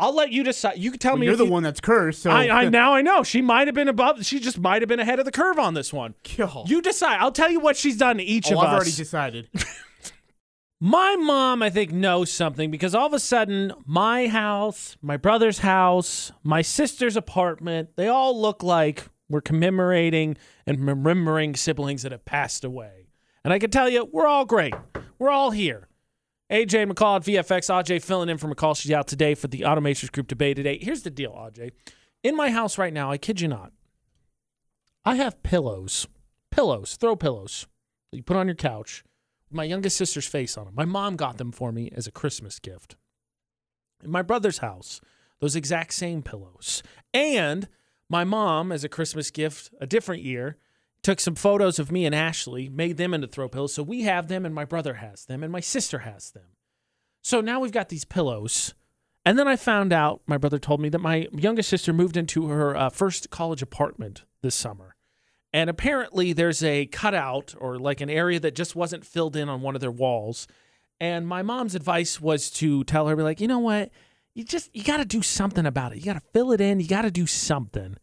[0.00, 0.78] I'll let you decide.
[0.78, 2.22] You can tell Well, me you're the you- one that's cursed.
[2.22, 4.24] So I, I now I know she might have been above.
[4.24, 6.14] She just might have been ahead of the curve on this one.
[6.22, 6.64] Kill.
[6.66, 7.18] You decide.
[7.20, 8.74] I'll tell you what she's done to each oh, of I've us.
[8.74, 9.48] already decided.
[10.82, 15.58] My mom, I think, knows something because all of a sudden, my house, my brother's
[15.58, 22.24] house, my sister's apartment, they all look like we're commemorating and remembering siblings that have
[22.24, 23.08] passed away.
[23.44, 24.72] And I can tell you, we're all great.
[25.18, 25.86] We're all here.
[26.50, 27.70] AJ McCall at VFX.
[27.70, 28.76] AJ filling in for McCall.
[28.76, 30.78] She's out today for the Automations Group debate today.
[30.82, 31.70] Here's the deal, AJ.
[32.22, 33.72] In my house right now, I kid you not,
[35.04, 36.06] I have pillows,
[36.50, 37.66] pillows, throw pillows
[38.10, 39.04] that you put on your couch
[39.48, 40.74] with my youngest sister's face on them.
[40.74, 42.96] My mom got them for me as a Christmas gift.
[44.02, 45.00] In my brother's house,
[45.40, 46.82] those exact same pillows.
[47.14, 47.68] And
[48.08, 50.58] my mom, as a Christmas gift, a different year,
[51.02, 53.74] took some photos of me and Ashley, made them into throw pillows.
[53.74, 56.56] So we have them, and my brother has them, and my sister has them.
[57.22, 58.74] So now we've got these pillows.
[59.24, 62.48] And then I found out, my brother told me that my youngest sister moved into
[62.48, 64.96] her uh, first college apartment this summer.
[65.52, 69.60] And apparently there's a cutout or like an area that just wasn't filled in on
[69.60, 70.46] one of their walls.
[71.00, 73.90] And my mom's advice was to tell her, be like, you know what?
[74.34, 75.98] You just, you got to do something about it.
[75.98, 76.78] You got to fill it in.
[76.78, 77.96] You got to do something.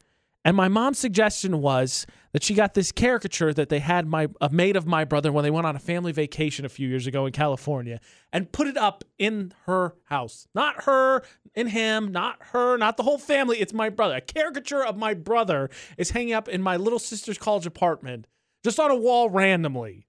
[0.48, 4.48] And my mom's suggestion was that she got this caricature that they had my uh,
[4.50, 7.26] made of my brother when they went on a family vacation a few years ago
[7.26, 8.00] in California
[8.32, 10.48] and put it up in her house.
[10.56, 11.22] Not her
[11.54, 13.60] and him, not her, not the whole family.
[13.60, 14.16] It's my brother.
[14.16, 18.26] A caricature of my brother is hanging up in my little sister's college apartment,
[18.64, 20.07] just on a wall randomly.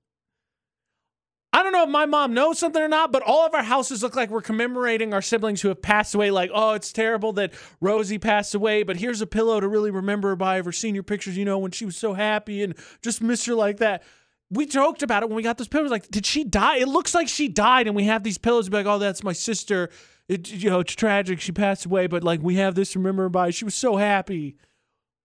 [1.59, 4.05] I don't know if my mom knows something or not, but all of our houses
[4.05, 6.31] look like we're commemorating our siblings who have passed away.
[6.31, 10.29] Like, oh, it's terrible that Rosie passed away, but here's a pillow to really remember
[10.29, 13.21] her by of her senior pictures, you know, when she was so happy and just
[13.21, 14.05] miss her like that.
[14.51, 15.91] We joked about it when we got those pillows.
[15.91, 16.77] Like, did she die?
[16.77, 18.69] It looks like she died, and we have these pillows.
[18.69, 19.91] Be like, oh, that's my sister.
[20.29, 21.41] It, you know, it's tragic.
[21.41, 23.51] She passed away, but like we have this to remember her by.
[23.51, 24.59] She was so happy.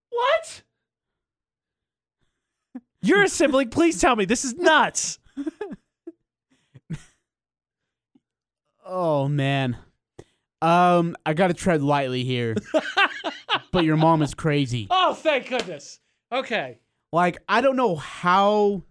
[0.10, 0.64] What?
[3.04, 3.70] You're a sibling.
[3.70, 5.20] Please tell me this is nuts.
[8.96, 9.76] Oh man.
[10.62, 12.56] Um, I gotta tread lightly here.
[13.72, 14.86] but your mom is crazy.
[14.92, 16.00] Oh, thank goodness.
[16.32, 16.78] Okay.
[17.12, 18.84] Like, I don't know how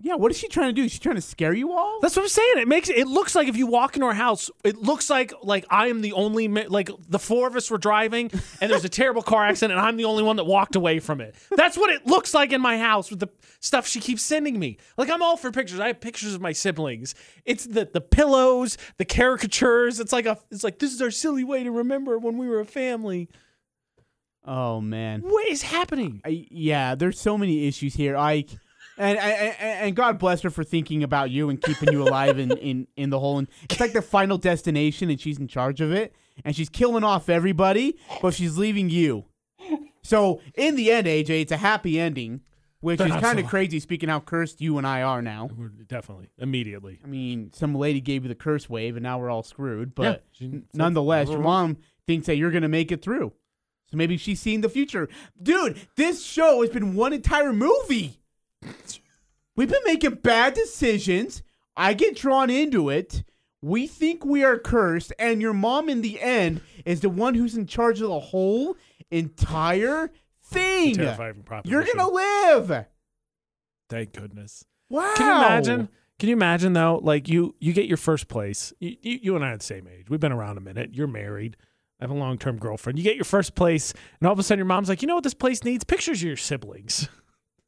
[0.00, 0.88] Yeah, what is she trying to do?
[0.88, 1.98] She's trying to scare you all?
[2.00, 2.54] That's what I'm saying.
[2.56, 5.66] It makes it looks like if you walk into our house, it looks like like
[5.68, 8.30] I am the only ma- like the four of us were driving
[8.62, 11.20] and there's a terrible car accident and I'm the only one that walked away from
[11.20, 11.34] it.
[11.54, 13.28] That's what it looks like in my house with the
[13.60, 14.78] stuff she keeps sending me.
[14.96, 15.78] Like I'm all for pictures.
[15.78, 17.14] I have pictures of my siblings.
[17.44, 20.00] It's the the pillows, the caricatures.
[20.00, 22.60] It's like a it's like this is our silly way to remember when we were
[22.60, 23.28] a family.
[24.44, 25.20] Oh man.
[25.20, 26.22] What is happening?
[26.24, 28.16] I, yeah, there's so many issues here.
[28.16, 28.46] I
[28.98, 32.52] and, and and God bless her for thinking about you and keeping you alive in,
[32.58, 33.42] in, in the whole.
[33.64, 36.14] It's like the final destination, and she's in charge of it,
[36.44, 39.24] and she's killing off everybody, but she's leaving you.
[40.02, 42.40] So in the end, AJ, it's a happy ending,
[42.80, 43.78] which is kind of crazy.
[43.80, 45.48] Speaking how cursed you and I are now.
[45.56, 46.98] We're definitely immediately.
[47.04, 49.94] I mean, some lady gave you the curse wave, and now we're all screwed.
[49.94, 51.76] But Yeah, she- nonetheless, your mom
[52.06, 53.32] thinks that you're gonna make it through.
[53.90, 55.08] So maybe she's seeing the future.
[55.40, 58.18] Dude, this show has been one entire movie.
[59.56, 61.42] We've been making bad decisions.
[61.76, 63.24] I get drawn into it.
[63.60, 67.56] We think we are cursed, and your mom, in the end, is the one who's
[67.56, 68.76] in charge of the whole
[69.10, 70.10] entire
[70.42, 70.96] thing.
[70.96, 72.86] Terrifying You're gonna live.
[73.88, 74.64] Thank goodness.
[74.88, 75.14] Wow.
[75.16, 75.88] Can you imagine?
[76.18, 77.00] Can you imagine though?
[77.02, 78.72] Like you, you get your first place.
[78.80, 80.10] You, you, you and I are the same age.
[80.10, 80.90] We've been around a minute.
[80.94, 81.56] You're married.
[82.00, 82.98] I have a long term girlfriend.
[82.98, 85.14] You get your first place, and all of a sudden your mom's like, you know
[85.14, 85.84] what this place needs?
[85.84, 87.08] Pictures of your siblings.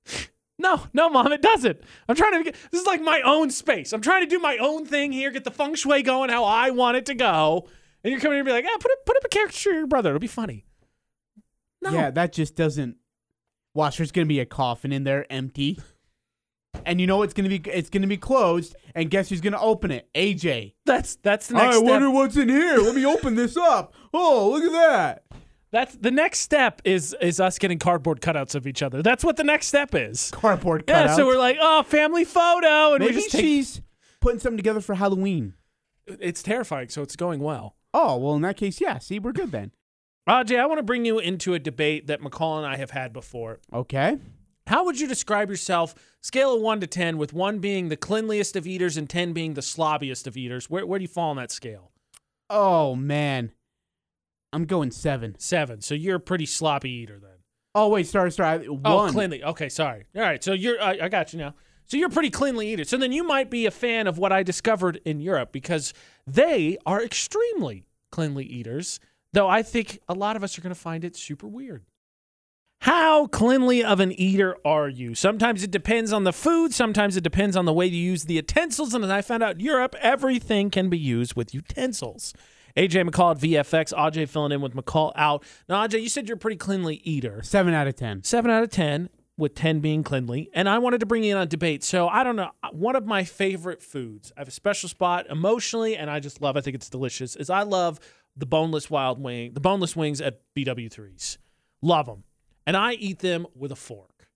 [0.58, 1.80] no, no, mom, it doesn't.
[2.08, 2.56] I'm trying to get.
[2.70, 3.92] This is like my own space.
[3.92, 5.30] I'm trying to do my own thing here.
[5.30, 7.68] Get the feng shui going how I want it to go.
[8.02, 9.76] And you're coming here and be like, ah, put up, put up a caricature of
[9.76, 10.10] your brother.
[10.10, 10.64] It'll be funny.
[11.82, 11.90] No.
[11.90, 12.96] Yeah, that just doesn't.
[13.74, 15.80] Watch, there's gonna be a coffin in there, empty,
[16.86, 18.76] and you know it's gonna be it's gonna be closed.
[18.94, 20.08] And guess who's gonna open it?
[20.14, 20.74] AJ.
[20.86, 21.88] That's that's the next I step.
[21.90, 22.76] wonder what's in here.
[22.76, 23.92] Let me open this up.
[24.12, 25.24] Oh, look at that.
[25.74, 29.02] That's the next step is is us getting cardboard cutouts of each other.
[29.02, 30.30] That's what the next step is.
[30.30, 31.06] Cardboard cutouts.
[31.06, 33.40] Yeah, so we're like, oh, family photo, and maybe we just take.
[33.40, 33.82] she's
[34.20, 35.54] putting something together for Halloween.
[36.06, 37.74] It's terrifying, so it's going well.
[37.92, 38.98] Oh well, in that case, yeah.
[38.98, 39.72] See, we're good then.
[40.28, 43.12] Ajay, I want to bring you into a debate that McCall and I have had
[43.12, 43.58] before.
[43.72, 44.18] Okay.
[44.68, 48.54] How would you describe yourself, scale of one to ten, with one being the cleanliest
[48.54, 50.70] of eaters and ten being the slobbiest of eaters?
[50.70, 51.90] Where where do you fall on that scale?
[52.48, 53.50] Oh man,
[54.54, 55.34] I'm going seven.
[55.38, 55.80] Seven.
[55.80, 57.30] So you're a pretty sloppy eater then.
[57.74, 58.66] Oh wait, sorry, sorry.
[58.68, 58.82] Oh, one.
[58.84, 59.42] Oh, cleanly.
[59.42, 60.04] Okay, sorry.
[60.14, 61.54] All right, so you're I, I got you now.
[61.86, 62.84] So you're a pretty cleanly eater.
[62.84, 65.92] So then you might be a fan of what I discovered in Europe because
[66.26, 69.00] they are extremely cleanly eaters.
[69.32, 71.84] Though I think a lot of us are going to find it super weird.
[72.80, 75.14] How cleanly of an eater are you?
[75.14, 78.34] Sometimes it depends on the food, sometimes it depends on the way you use the
[78.34, 78.94] utensils.
[78.94, 82.34] And as I found out in Europe, everything can be used with utensils.
[82.76, 85.44] AJ McCall at VFX, AJ filling in with McCall out.
[85.68, 87.40] Now, AJ, you said you're a pretty cleanly eater.
[87.42, 88.22] Seven out of ten.
[88.22, 89.08] Seven out of ten.
[89.36, 91.82] with 10 being cleanly, and I wanted to bring you in a debate.
[91.82, 92.50] So I don't know.
[92.72, 96.56] One of my favorite foods, I have a special spot emotionally, and I just love.
[96.56, 97.34] I think it's delicious.
[97.36, 97.98] Is I love
[98.36, 101.38] the boneless wild wing, the boneless wings at BW3s.
[101.82, 102.24] Love them,
[102.66, 104.28] and I eat them with a fork.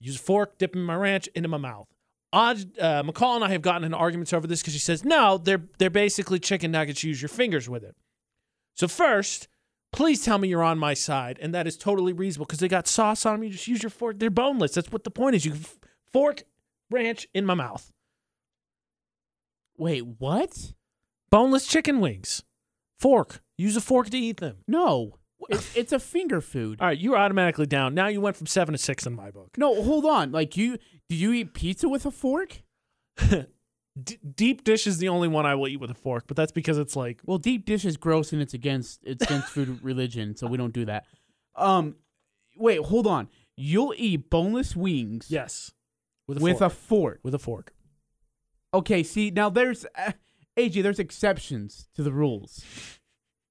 [0.00, 1.88] Use a fork, dip in my ranch into my mouth.
[2.32, 5.38] Odd, uh, McCall and I have gotten into arguments over this because she says no,
[5.38, 7.04] they're they're basically chicken nuggets.
[7.04, 7.94] You use your fingers with it.
[8.74, 9.48] So first,
[9.92, 12.86] please tell me you're on my side, and that is totally reasonable because they got
[12.88, 13.44] sauce on them.
[13.44, 14.18] You just use your fork.
[14.18, 14.72] They're boneless.
[14.72, 15.44] That's what the point is.
[15.44, 15.78] You f-
[16.10, 16.44] fork
[16.90, 17.92] ranch in my mouth.
[19.76, 20.72] Wait, what?
[21.30, 22.42] Boneless chicken wings.
[22.98, 23.42] Fork.
[23.58, 24.58] Use a fork to eat them.
[24.66, 25.18] No,
[25.48, 26.80] it's, it's a finger food.
[26.80, 27.94] All right, you were automatically down.
[27.94, 29.50] Now you went from seven to six in my book.
[29.56, 30.32] No, hold on.
[30.32, 30.78] Like you,
[31.08, 32.62] do you eat pizza with a fork?
[34.02, 36.52] D- deep dish is the only one I will eat with a fork, but that's
[36.52, 40.34] because it's like Well, deep dish is gross and it's against it's against food religion,
[40.34, 41.04] so we don't do that.
[41.56, 41.96] Um,
[42.56, 43.28] wait, hold on.
[43.54, 45.72] You'll eat boneless wings yes,
[46.26, 46.72] with a with fork.
[46.72, 47.20] a fork.
[47.22, 47.74] with a fork.
[48.72, 50.12] Okay, see now there's uh,
[50.56, 50.82] AJ.
[50.82, 52.64] There's exceptions to the rules.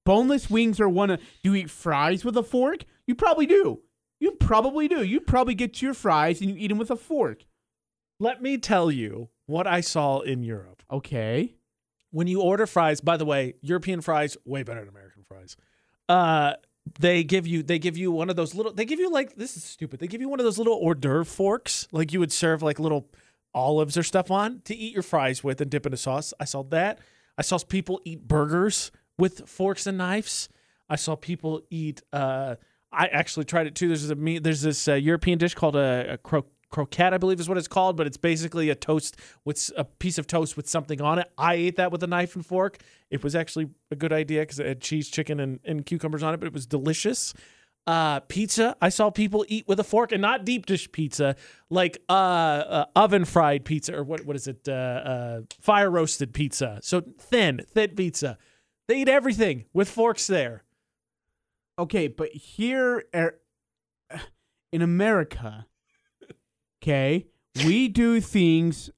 [0.04, 1.20] Boneless wings are one of.
[1.20, 2.84] Do you eat fries with a fork?
[3.06, 3.80] You probably do.
[4.20, 5.02] You probably do.
[5.02, 7.44] You probably get your fries and you eat them with a fork.
[8.20, 10.82] Let me tell you what I saw in Europe.
[10.90, 11.54] Okay.
[12.10, 15.56] when you order fries, by the way, European fries way better than American fries.
[16.08, 16.54] Uh,
[16.98, 19.56] they give you they give you one of those little they give you like this
[19.56, 19.98] is stupid.
[20.00, 22.78] They give you one of those little hors d'oeuvre forks like you would serve like
[22.78, 23.08] little
[23.54, 26.34] olives or stuff on to eat your fries with and dip in a sauce.
[26.40, 26.98] I saw that.
[27.38, 28.90] I saw people eat burgers
[29.22, 30.48] with forks and knives.
[30.88, 32.02] I saw people eat.
[32.12, 32.56] Uh,
[32.90, 33.86] I actually tried it too.
[33.86, 34.42] There's a meat.
[34.42, 37.68] There's this uh, European dish called a, a cro- croquette, I believe is what it's
[37.68, 41.30] called, but it's basically a toast with a piece of toast with something on it.
[41.38, 42.78] I ate that with a knife and fork.
[43.10, 46.34] It was actually a good idea because it had cheese, chicken, and, and cucumbers on
[46.34, 47.32] it, but it was delicious.
[47.86, 51.36] Uh, pizza, I saw people eat with a fork and not deep dish pizza,
[51.70, 54.68] like uh, uh oven fried pizza or what what is it?
[54.68, 56.80] Uh, uh, fire roasted pizza.
[56.82, 58.36] So thin, thin pizza.
[58.88, 60.64] They eat everything with forks there.
[61.78, 63.40] Okay, but here er,
[64.72, 65.66] in America,
[66.82, 67.26] okay,
[67.64, 68.90] we do things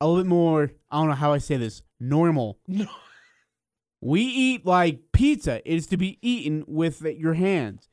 [0.00, 0.72] a little bit more.
[0.90, 1.82] I don't know how I say this.
[2.00, 2.58] Normal.
[2.66, 2.86] No.
[4.00, 5.62] We eat like pizza.
[5.64, 7.88] It is to be eaten with your hands.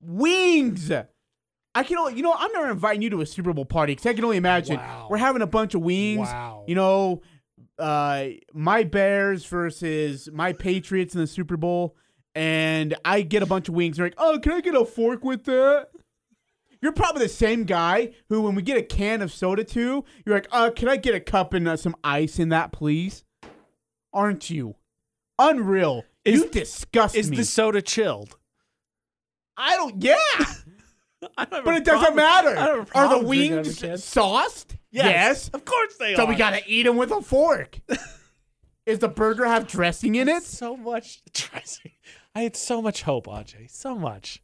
[0.00, 0.90] Wings.
[0.90, 4.06] I can only, you know, I'm never inviting you to a Super Bowl party because
[4.06, 5.08] I can only imagine Wow.
[5.10, 6.28] we're having a bunch of wings.
[6.28, 6.64] Wow.
[6.66, 7.20] You know,
[7.78, 11.96] uh, my Bears versus my Patriots in the Super Bowl,
[12.34, 13.96] and I get a bunch of wings.
[13.96, 15.88] They're like, oh, can I get a fork with that?
[16.80, 20.36] You're probably the same guy who, when we get a can of soda too, you're
[20.36, 23.24] like, uh, can I get a cup and uh, some ice in that, please?
[24.12, 24.76] Aren't you?
[25.38, 26.04] Unreal.
[26.24, 27.38] Is- you disgust Is me.
[27.38, 28.36] the soda chilled?
[29.56, 30.00] I don't.
[30.02, 30.14] Yeah,
[31.36, 32.50] I don't but it doesn't matter.
[32.50, 34.76] I don't have a Are the problem drinking out of a wings sauced?
[34.90, 36.26] Yes, of course they So are.
[36.26, 37.78] So we gotta eat them with a fork.
[38.86, 40.42] Is the burger have dressing in it?
[40.44, 41.92] so much dressing.
[42.34, 43.70] I had so much hope, Aj.
[43.70, 44.42] So much.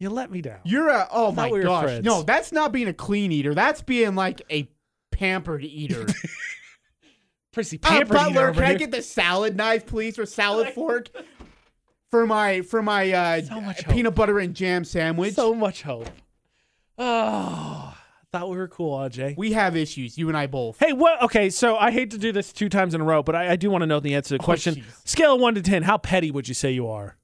[0.00, 0.58] You let me down.
[0.64, 1.84] You're a oh my we gosh.
[1.84, 2.04] friends.
[2.04, 3.54] No, that's not being a clean eater.
[3.54, 4.68] That's being like a
[5.12, 6.06] pampered eater.
[7.52, 10.70] Prissy uh, pampered eater butler, over can I get the salad knife, please, or salad
[10.74, 11.08] fork
[12.10, 13.76] for my for my uh, So hope.
[13.90, 15.34] peanut butter and jam sandwich?
[15.34, 16.08] so much hope.
[16.98, 17.93] Oh,
[18.38, 19.36] thought we were cool, Aj.
[19.36, 20.78] we have issues, you and I both.
[20.80, 21.22] Hey, what?
[21.22, 23.56] Okay, so I hate to do this two times in a row, but I, I
[23.56, 24.74] do want to know the answer to the question.
[24.74, 25.08] jeez.
[25.08, 27.16] Scale of one to ten, how petty would you say you are?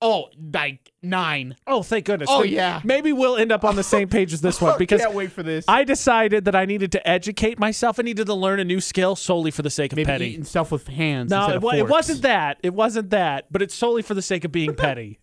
[0.00, 1.56] Oh, like nine.
[1.66, 2.28] Oh, thank goodness.
[2.30, 2.80] Oh, Then yeah.
[2.84, 5.42] Maybe we'll end up on the same page as this one because can't wait for
[5.42, 5.64] this.
[5.68, 7.98] I decided that I needed to educate myself.
[7.98, 10.26] I needed to learn a new skill solely for the sake of Maybe petty.
[10.28, 11.30] eating stuff with hands.
[11.30, 12.58] No, it, it wasn't that.
[12.62, 13.46] It wasn't that.
[13.50, 15.18] But it's solely for the sake of being petty.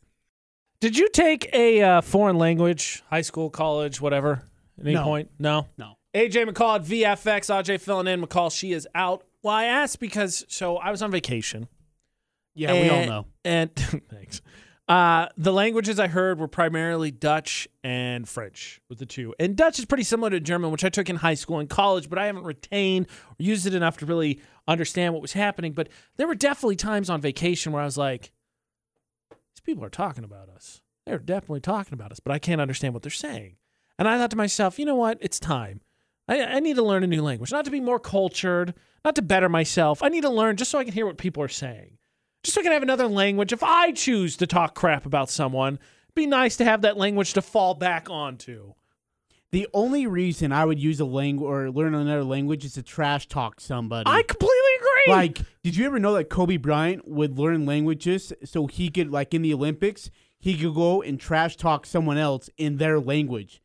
[0.79, 4.43] Did you take a uh, foreign language, high school, college, whatever?
[4.84, 5.03] At any No.
[5.03, 5.29] point?
[5.39, 5.67] No.
[5.77, 5.97] No.
[6.13, 7.49] AJ McCall at VFX.
[7.49, 8.21] AJ filling in.
[8.21, 9.23] McCall, she is out.
[9.41, 11.67] Well, I asked because so I was on vacation.
[12.55, 13.25] Yeah, and, we all know.
[13.43, 13.73] And
[14.09, 14.41] thanks.
[14.88, 19.34] Uh, the languages I heard were primarily Dutch and French, with the two.
[19.39, 22.09] And Dutch is pretty similar to German, which I took in high school and college,
[22.09, 25.71] but I haven't retained or used it enough to really understand what was happening.
[25.71, 28.34] But there were definitely times on vacation where I was like,
[29.31, 30.81] these people are talking about us.
[31.05, 33.55] They're definitely talking about us, but I can't understand what they're saying.
[33.99, 35.17] And I thought to myself, you know what?
[35.21, 35.81] It's time.
[36.27, 38.73] I, I need to learn a new language, not to be more cultured,
[39.03, 40.01] not to better myself.
[40.01, 41.97] I need to learn just so I can hear what people are saying
[42.43, 43.53] just so I can have another language.
[43.53, 47.33] If I choose to talk crap about someone, it'd be nice to have that language
[47.33, 48.73] to fall back onto.
[49.51, 53.27] The only reason I would use a language or learn another language is to trash
[53.27, 54.09] talk somebody.
[54.09, 55.13] I completely agree.
[55.13, 59.33] like, did you ever know that Kobe Bryant would learn languages so he could, like,
[59.33, 63.61] in the Olympics, he could go and trash talk someone else in their language?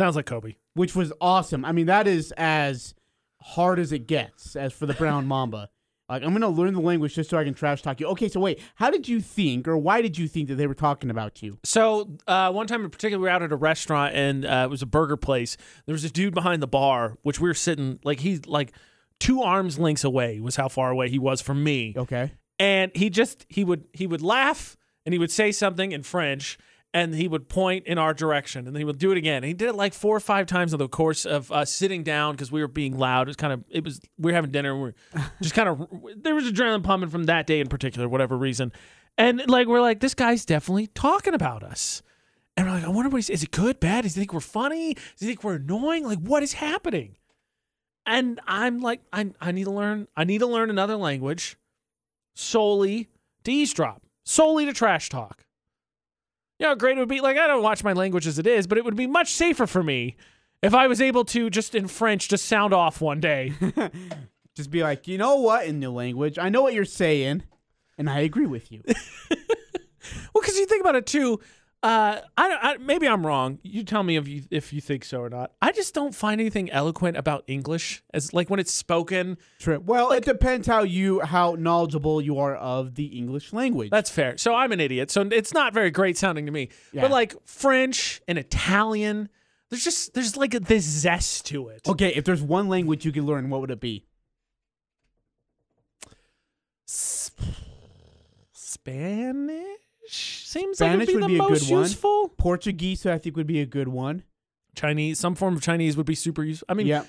[0.00, 0.54] Sounds like Kobe.
[0.74, 1.64] which was awesome.
[1.64, 2.94] I mean, that is as
[3.42, 5.68] hard as it gets as for the brown mamba.
[6.08, 8.06] Like, I'm gonna learn the language just so I can trash talk you.
[8.08, 10.74] Okay, so wait, how did you think, or why did you think that they were
[10.74, 11.58] talking about you?
[11.64, 14.70] So uh, one time in particular, we were out at a restaurant and uh, it
[14.70, 15.56] was a burger place.
[15.86, 18.72] There was a dude behind the bar, which we were sitting like he's like
[19.20, 21.94] two arms lengths away was how far away he was from me.
[21.96, 22.32] Okay.
[22.58, 24.76] And he just he would he would laugh
[25.06, 26.58] and he would say something in French
[26.92, 29.36] and he would point in our direction and then he would do it again.
[29.36, 32.02] And he did it like four or five times in the course of us sitting
[32.02, 33.28] down because we were being loud.
[33.28, 34.72] It was kind of it was we were having dinner.
[34.72, 35.86] And we are just kind of
[36.16, 38.72] there was adrenaline pumping from that day in particular, whatever reason.
[39.16, 42.02] And like we're like this guy's definitely talking about us.
[42.56, 44.02] And we're like, I wonder what he's is it good, bad?
[44.02, 44.94] Does he think we're funny?
[44.94, 46.04] Does he think we're annoying?
[46.04, 47.16] Like what is happening?
[48.04, 51.56] And I'm like, I I need to learn I need to learn another language
[52.34, 53.08] solely
[53.44, 55.44] to eavesdrop, solely to trash talk.
[56.60, 57.22] You know great it would be?
[57.22, 59.66] Like, I don't watch my language as it is, but it would be much safer
[59.66, 60.16] for me
[60.62, 63.54] if I was able to just in French just sound off one day.
[64.56, 67.44] Just be like, you know what, in the language, I know what you're saying,
[67.96, 68.82] and I agree with you.
[68.88, 68.96] well,
[70.34, 71.38] because you think about it too.
[71.82, 73.58] Uh, I, don't- I maybe I'm wrong.
[73.62, 75.52] You tell me if you if you think so or not.
[75.62, 79.38] I just don't find anything eloquent about English as like when it's spoken.
[79.58, 79.82] True.
[79.82, 83.88] Well, it depends how you how knowledgeable you are of the English language.
[83.90, 84.36] That's fair.
[84.36, 85.10] So I'm an idiot.
[85.10, 86.68] So it's not very great sounding to me.
[86.92, 87.00] Yeah.
[87.02, 89.30] But like French and Italian,
[89.70, 91.88] there's just there's like a, this zest to it.
[91.88, 94.04] okay, if there's one language you could learn, what would it be?
[98.52, 99.78] Spanish
[100.08, 101.82] seems Spanish like it'd would be be the a good most one.
[101.82, 102.28] useful.
[102.36, 104.24] Portuguese, I think, would be a good one.
[104.74, 106.66] Chinese, some form of Chinese would be super useful.
[106.68, 107.04] I mean, yeah.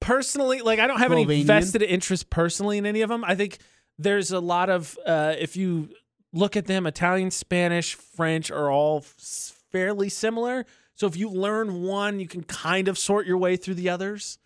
[0.00, 3.24] personally, like I don't have any vested interest personally in any of them.
[3.24, 3.58] I think
[3.98, 5.90] there's a lot of uh, if you
[6.32, 10.66] look at them, Italian, Spanish, French are all fairly similar.
[10.94, 14.38] So if you learn one, you can kind of sort your way through the others.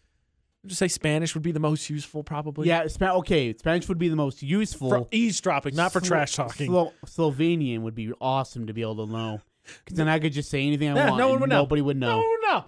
[0.67, 2.69] Just say Spanish would be the most useful, probably.
[2.69, 4.91] Yeah, Spa- okay, Spanish would be the most useful.
[4.91, 6.67] for eavesdropping, not for Slo- trash talking.
[6.71, 9.41] Slo- Slovenian would be awesome to be able to know.
[9.85, 11.19] Because then I could just say anything I Yeah, want.
[11.19, 11.57] no one would know.
[11.59, 12.09] Nobody would know.
[12.11, 12.65] No one would know.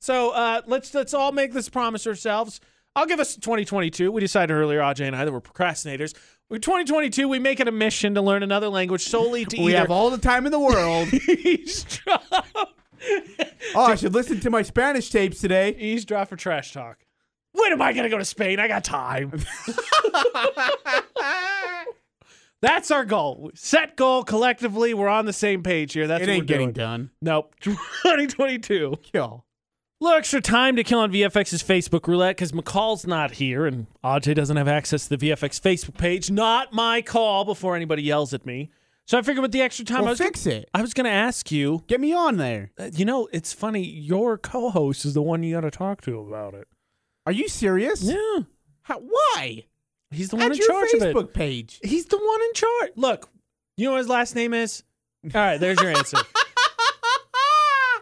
[0.00, 2.60] So uh, let's let's all make this promise ourselves.
[2.96, 4.12] I'll give us 2022.
[4.12, 6.14] We decided earlier, Ajay and I, that we're procrastinators.
[6.48, 9.78] With 2022, we make it a mission to learn another language solely to We either
[9.80, 11.12] have all the time in the world.
[11.28, 12.66] eavesdrop, oh,
[13.74, 15.74] I should listen to my Spanish tapes today.
[15.76, 16.98] eavesdrop for trash talk.
[17.54, 18.58] When am I going to go to Spain?
[18.60, 19.32] I got time.
[22.60, 23.50] That's our goal.
[23.54, 24.94] Set goal collectively.
[24.94, 26.06] We're on the same page here.
[26.06, 26.86] That's it what ain't getting doing.
[26.86, 27.10] done.
[27.20, 27.54] Nope.
[27.60, 28.94] 2022.
[29.02, 29.44] Kill.
[30.00, 33.86] A little extra time to kill on VFX's Facebook roulette because McCall's not here and
[34.02, 36.30] Aj doesn't have access to the VFX Facebook page.
[36.30, 38.70] Not my call before anybody yells at me.
[39.06, 40.68] So I figured with the extra time, I was fix it.
[40.72, 41.84] I was going to ask you.
[41.86, 42.72] Get me on there.
[42.78, 43.84] uh, You know, it's funny.
[43.86, 46.66] Your co-host is the one you got to talk to about it.
[47.26, 48.02] Are you serious?
[48.02, 48.40] Yeah,
[48.82, 49.64] How, why?
[50.10, 51.34] he's the one At in your charge of Facebook it.
[51.34, 51.80] page.
[51.82, 52.90] He's the one in charge.
[52.96, 53.30] Look,
[53.76, 54.82] you know what his last name is.
[55.24, 56.18] All right, there's your answer.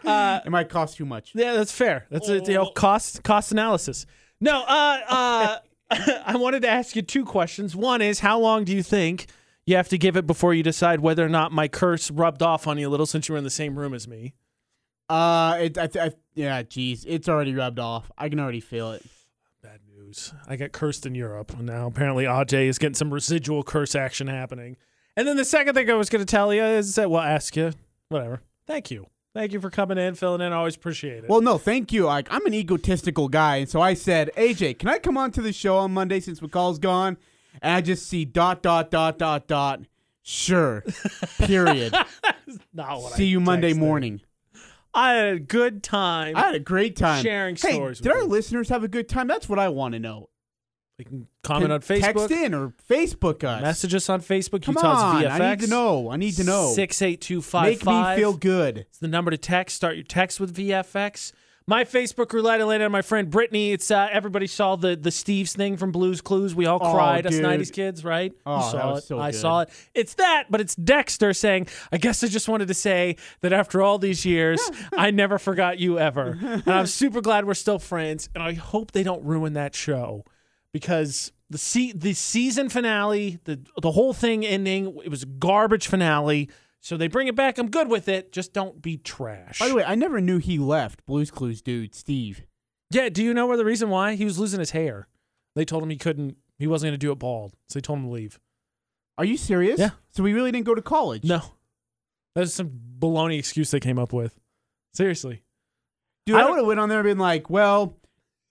[0.05, 1.31] Uh, it might cost too much.
[1.33, 2.07] Yeah, that's fair.
[2.09, 4.05] That's a you know, cost cost analysis.
[4.41, 5.57] No, uh, uh,
[6.25, 7.73] I wanted to ask you two questions.
[7.73, 9.27] One is, how long do you think
[9.65, 12.67] you have to give it before you decide whether or not my curse rubbed off
[12.67, 14.33] on you a little since you were in the same room as me?
[15.07, 18.11] Uh, it, I, I, yeah, geez, it's already rubbed off.
[18.17, 19.03] I can already feel it.
[19.61, 20.33] Bad news.
[20.47, 21.57] I got cursed in Europe.
[21.59, 24.77] Now apparently Aj is getting some residual curse action happening.
[25.15, 27.55] And then the second thing I was going to tell you is that, well, ask
[27.55, 27.73] you,
[28.09, 28.41] whatever.
[28.65, 29.07] Thank you.
[29.33, 30.53] Thank you for coming in, filling in.
[30.53, 31.29] I always appreciate it.
[31.29, 32.05] Well, no, thank you.
[32.05, 35.41] Like, I'm an egotistical guy, and so I said, AJ, can I come on to
[35.41, 37.17] the show on Monday since McCall's gone?
[37.61, 39.81] And I just see dot dot dot dot dot.
[40.21, 40.83] Sure.
[41.39, 41.93] Period.
[42.73, 44.21] Not what I see you Monday morning.
[44.93, 46.35] I had a good time.
[46.35, 48.29] I had a great time Sharing hey, stories Did with our you.
[48.29, 49.27] listeners have a good time?
[49.27, 50.29] That's what I want to know.
[50.99, 52.27] You can comment on Facebook.
[52.27, 53.61] Text in or Facebook us.
[53.61, 54.61] Message us on Facebook.
[54.63, 55.31] Come Utah's on, VFX.
[55.31, 56.11] I need to know.
[56.11, 56.71] I need to know.
[56.73, 58.77] Six eight two five Make me feel good.
[58.77, 59.75] It's the number to text.
[59.75, 61.33] Start your text with VFX.
[61.65, 63.71] My Facebook roulette I laid on my friend Brittany.
[63.71, 66.53] It's uh, everybody saw the the Steve's thing from Blues Clues.
[66.53, 67.25] We all Oh, cried.
[67.25, 68.33] Us '90s kids, right?
[68.45, 69.03] Oh, you saw it.
[69.03, 69.69] so I saw it.
[69.93, 73.81] It's that, but it's Dexter saying, "I guess I just wanted to say that after
[73.81, 74.59] all these years,
[74.97, 78.27] I never forgot you ever, and I'm super glad we're still friends.
[78.35, 80.25] And I hope they don't ruin that show
[80.71, 86.49] because." The, se- the season finale, the the whole thing ending, it was garbage finale.
[86.83, 87.57] So they bring it back.
[87.57, 88.33] I'm good with it.
[88.33, 89.59] Just don't be trash.
[89.59, 92.45] By the way, I never knew he left Blues Clues dude, Steve.
[92.91, 94.15] Yeah, do you know where the reason why?
[94.15, 95.07] He was losing his hair.
[95.55, 97.53] They told him he couldn't he wasn't gonna do it bald.
[97.69, 98.37] So they told him to leave.
[99.17, 99.79] Are you serious?
[99.79, 99.91] Yeah.
[100.11, 101.23] So we really didn't go to college?
[101.23, 101.41] No.
[102.35, 104.37] That's some baloney excuse they came up with.
[104.93, 105.43] Seriously.
[106.25, 107.97] Dude, I I, would have went on there and been like, well,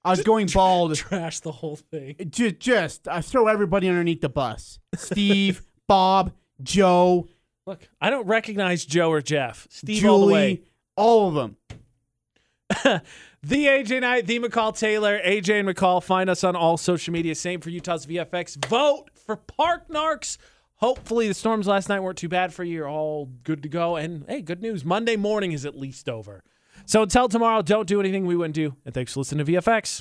[0.05, 0.95] I was going bald.
[0.95, 2.17] Trash the whole thing.
[2.31, 4.79] just, just I throw everybody underneath the bus.
[4.95, 7.29] Steve, Bob, Joe,
[7.67, 9.67] Look, I don't recognize Joe or Jeff.
[9.71, 10.63] Steve all the way.
[10.97, 11.57] all of them.
[13.45, 16.01] The AJ Knight, the McCall Taylor, AJ and McCall.
[16.01, 17.35] Find us on all social media.
[17.35, 18.65] Same for Utah's VFX.
[18.67, 20.39] Vote for Park Narks.
[20.77, 22.75] Hopefully, the storms last night weren't too bad for you.
[22.75, 23.97] You're all good to go.
[23.97, 24.85] And hey, good news.
[24.85, 26.45] Monday morning is at least over.
[26.87, 28.77] So until tomorrow, don't do anything we wouldn't do.
[28.85, 30.01] And thanks for listening to VFX.